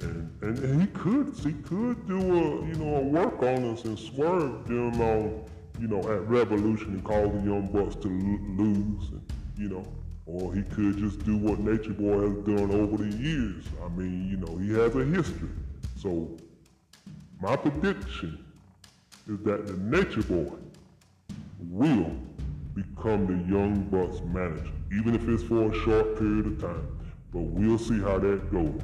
And, 0.00 0.30
and, 0.42 0.58
and 0.58 0.80
he 0.82 0.86
could 0.88 1.34
he 1.38 1.52
could 1.52 2.06
do 2.06 2.18
a 2.18 2.66
you 2.66 2.74
know 2.74 2.96
a 2.96 3.00
work 3.00 3.42
on 3.42 3.72
us 3.72 3.84
and 3.86 3.98
swerve 3.98 4.68
them 4.68 5.00
on 5.00 5.42
you 5.80 5.88
know 5.88 6.00
at 6.00 6.28
Revolution 6.28 6.88
and 6.88 7.02
cause 7.02 7.32
the 7.32 7.40
Young 7.40 7.66
Bucks 7.72 7.96
to 7.96 8.08
lose 8.08 9.08
and 9.08 9.22
you 9.56 9.68
know 9.68 9.86
or 10.26 10.52
he 10.52 10.62
could 10.62 10.98
just 10.98 11.24
do 11.24 11.36
what 11.36 11.60
Nature 11.60 11.92
Boy 11.92 12.28
has 12.28 12.36
done 12.44 12.72
over 12.72 12.96
the 12.96 13.16
years. 13.16 13.64
I 13.84 13.88
mean 13.88 14.28
you 14.28 14.36
know 14.36 14.56
he 14.58 14.70
has 14.72 14.94
a 14.96 15.04
history. 15.04 15.50
So 15.96 16.36
my 17.40 17.56
prediction 17.56 18.44
is 19.28 19.38
that 19.44 19.66
the 19.66 19.74
Nature 19.74 20.22
Boy 20.22 20.52
will 21.70 22.12
become 22.74 23.26
the 23.26 23.52
Young 23.52 23.82
Bucks 23.90 24.20
manager, 24.26 24.72
even 24.92 25.14
if 25.14 25.26
it's 25.28 25.42
for 25.42 25.72
a 25.72 25.74
short 25.82 26.18
period 26.18 26.46
of 26.46 26.60
time. 26.60 26.98
But 27.32 27.40
we'll 27.40 27.78
see 27.78 27.98
how 28.00 28.18
that 28.18 28.52
goes. 28.52 28.80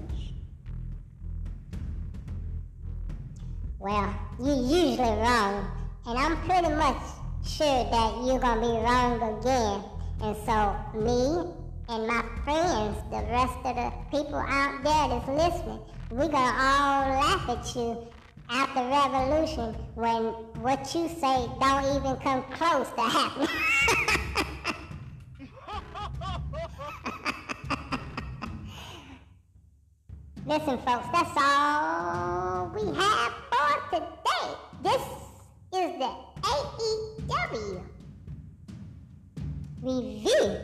Well, 3.78 4.14
you're 4.38 4.54
usually 4.54 4.96
wrong, 4.96 5.70
and 6.06 6.18
I'm 6.18 6.36
pretty 6.42 6.74
much 6.74 7.02
sure 7.44 7.84
that 7.90 8.24
you're 8.24 8.38
gonna 8.38 8.60
be 8.60 8.68
wrong 8.68 9.38
again. 9.38 9.91
And 10.22 10.36
so, 10.46 10.76
me 10.94 11.50
and 11.88 12.06
my 12.06 12.22
friends, 12.44 12.96
the 13.10 13.22
rest 13.28 13.56
of 13.64 13.74
the 13.74 13.92
people 14.08 14.36
out 14.36 14.84
there 14.84 15.08
that's 15.08 15.26
listening, 15.26 15.80
we're 16.10 16.28
gonna 16.28 16.36
all 16.36 17.08
laugh 17.10 17.48
at 17.48 17.74
you 17.74 18.06
after 18.48 18.86
revolution 18.86 19.74
when 19.96 20.26
what 20.62 20.94
you 20.94 21.08
say 21.08 21.48
don't 21.60 21.96
even 21.96 22.14
come 22.20 22.44
close 22.52 22.88
to 22.90 23.00
happening. 23.00 23.48
Listen, 30.46 30.78
folks, 30.78 31.08
that's 31.12 31.36
all 31.36 32.68
we 32.68 32.84
have 32.96 33.32
for 33.50 33.80
today. 33.90 34.54
This 34.84 35.02
is 35.72 35.98
the 35.98 36.14
AEW 36.42 37.91
review 39.82 40.58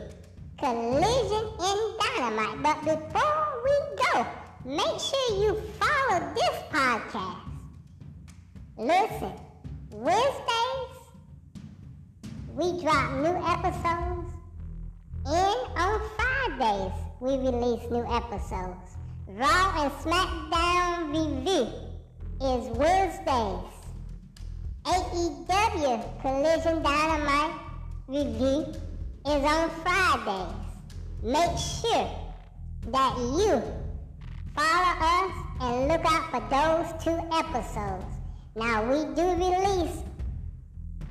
Collision 0.57 1.45
in 1.59 1.77
Dynamite. 1.99 2.63
But 2.63 2.79
before 2.85 3.63
we 3.63 3.71
go, 3.97 4.25
make 4.65 4.99
sure 4.99 5.43
you 5.43 5.61
follow 5.77 6.33
this 6.33 6.55
podcast. 6.71 7.41
Listen, 8.77 9.33
Wednesdays, 9.91 10.95
we 12.55 12.81
drop 12.81 13.11
new 13.19 13.35
episodes, 13.45 14.33
and 15.25 15.77
on 15.77 16.01
Fridays, 16.15 16.93
we 17.19 17.31
release 17.37 17.89
new 17.91 18.05
episodes. 18.09 18.95
Raw 19.27 19.83
and 19.83 19.91
SmackDown 20.01 21.11
review 21.11 21.67
is 22.41 22.69
Wednesdays. 22.77 23.75
AEW 24.85 26.21
Collision 26.21 26.81
Dynamite 26.81 27.59
review 28.07 28.73
is 29.25 29.43
on 29.43 29.69
Fridays. 29.81 30.55
Make 31.21 31.57
sure 31.57 32.09
that 32.87 33.17
you 33.17 33.61
follow 34.55 34.93
us 34.99 35.33
and 35.61 35.87
look 35.89 36.05
out 36.05 36.31
for 36.31 36.41
those 36.49 37.03
two 37.03 37.19
episodes. 37.35 38.05
Now 38.55 38.83
we 38.89 39.13
do 39.15 39.23
release 39.35 39.97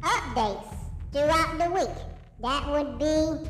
updates 0.02 0.74
throughout 1.12 1.58
the 1.58 1.70
week. 1.70 1.96
That 2.40 2.68
would 2.68 2.98
be 2.98 3.48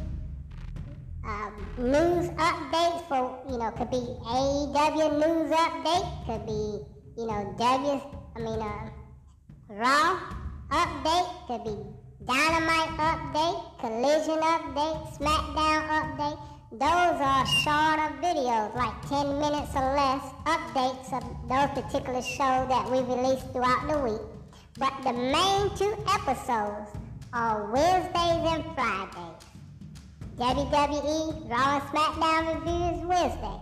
uh, 1.24 1.50
news 1.78 2.28
updates 2.30 3.06
for, 3.08 3.38
you 3.50 3.58
know, 3.58 3.70
could 3.70 3.90
be 3.90 3.96
AEW 3.96 5.18
news 5.20 5.52
update, 5.52 6.26
could 6.26 6.46
be, 6.46 6.80
you 7.16 7.26
know, 7.26 7.54
W, 7.58 8.00
I 8.36 8.40
mean, 8.40 8.60
uh, 8.60 8.90
Raw 9.70 10.18
update, 10.70 11.46
could 11.46 11.64
be 11.64 11.76
Dynamite 12.28 12.92
update, 12.98 13.80
Collision 13.80 14.40
update, 14.42 15.16
SmackDown 15.16 15.88
update. 15.88 16.38
Those 16.72 17.20
are 17.24 17.46
shorter 17.64 18.12
videos, 18.20 18.76
like 18.76 19.00
10 19.08 19.40
minutes 19.40 19.74
or 19.74 19.94
less, 19.96 20.20
updates 20.44 21.10
of 21.16 21.24
those 21.48 21.82
particular 21.82 22.20
shows 22.20 22.68
that 22.68 22.84
we 22.92 22.98
release 22.98 23.42
throughout 23.50 23.88
the 23.88 23.98
week. 24.00 24.20
But 24.78 24.92
the 25.04 25.14
main 25.14 25.74
two 25.78 25.96
episodes 26.06 26.90
are 27.32 27.72
Wednesdays 27.72 28.44
and 28.52 28.64
Fridays. 28.74 29.40
WWE 30.36 31.48
Raw 31.48 31.80
and 31.80 31.84
SmackDown 31.88 32.56
review 32.56 33.00
is 33.00 33.06
Wednesday. 33.06 33.60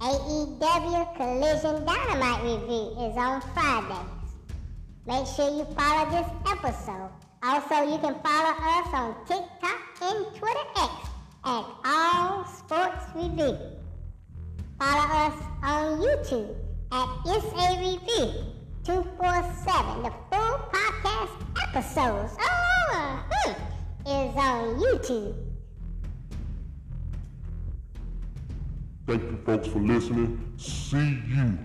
AEW 0.00 1.16
Collision 1.16 1.86
Dynamite 1.86 2.42
review 2.42 2.90
is 3.00 3.16
on 3.16 3.40
Fridays. 3.54 4.12
Make 5.06 5.26
sure 5.26 5.48
you 5.56 5.64
follow 5.74 6.10
this 6.10 6.28
episode. 6.52 7.25
Also, 7.42 7.82
you 7.90 7.98
can 7.98 8.14
follow 8.22 8.54
us 8.58 8.88
on 8.92 9.14
TikTok 9.26 9.80
and 10.02 10.26
Twitter 10.34 10.66
X 10.76 11.08
at 11.44 11.64
All 11.84 12.44
Sports 12.44 13.04
Review. 13.14 13.58
Follow 14.78 15.06
us 15.14 15.34
on 15.62 16.00
YouTube 16.00 16.54
at 16.92 17.08
It's 17.26 17.46
a 17.52 17.78
Review 17.78 18.32
247. 18.84 20.02
The 20.02 20.10
full 20.30 20.58
podcast 20.72 21.34
episodes 21.62 22.32
is 24.06 24.36
on 24.36 24.80
YouTube. 24.80 25.34
Thank 29.06 29.22
you 29.22 29.38
folks 29.44 29.68
for 29.68 29.78
listening. 29.78 30.52
See 30.56 31.20
you 31.28 31.58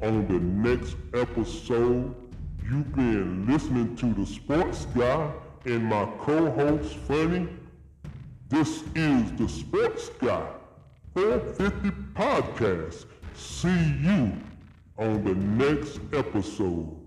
on 0.00 0.26
the 0.26 0.38
next 0.40 0.96
episode. 1.14 2.14
You've 2.70 2.94
been 2.94 3.46
listening 3.46 3.96
to 3.96 4.12
the 4.12 4.26
Sports 4.26 4.84
Guy 4.94 5.32
and 5.64 5.84
my 5.86 6.04
co-host 6.18 6.96
Funny. 6.96 7.48
This 8.50 8.82
is 8.94 9.32
the 9.38 9.48
Sports 9.48 10.10
Guy 10.20 10.46
450 11.14 11.90
podcast. 12.12 13.06
See 13.34 13.94
you 14.02 14.34
on 14.98 15.24
the 15.24 15.34
next 15.34 16.00
episode. 16.12 16.97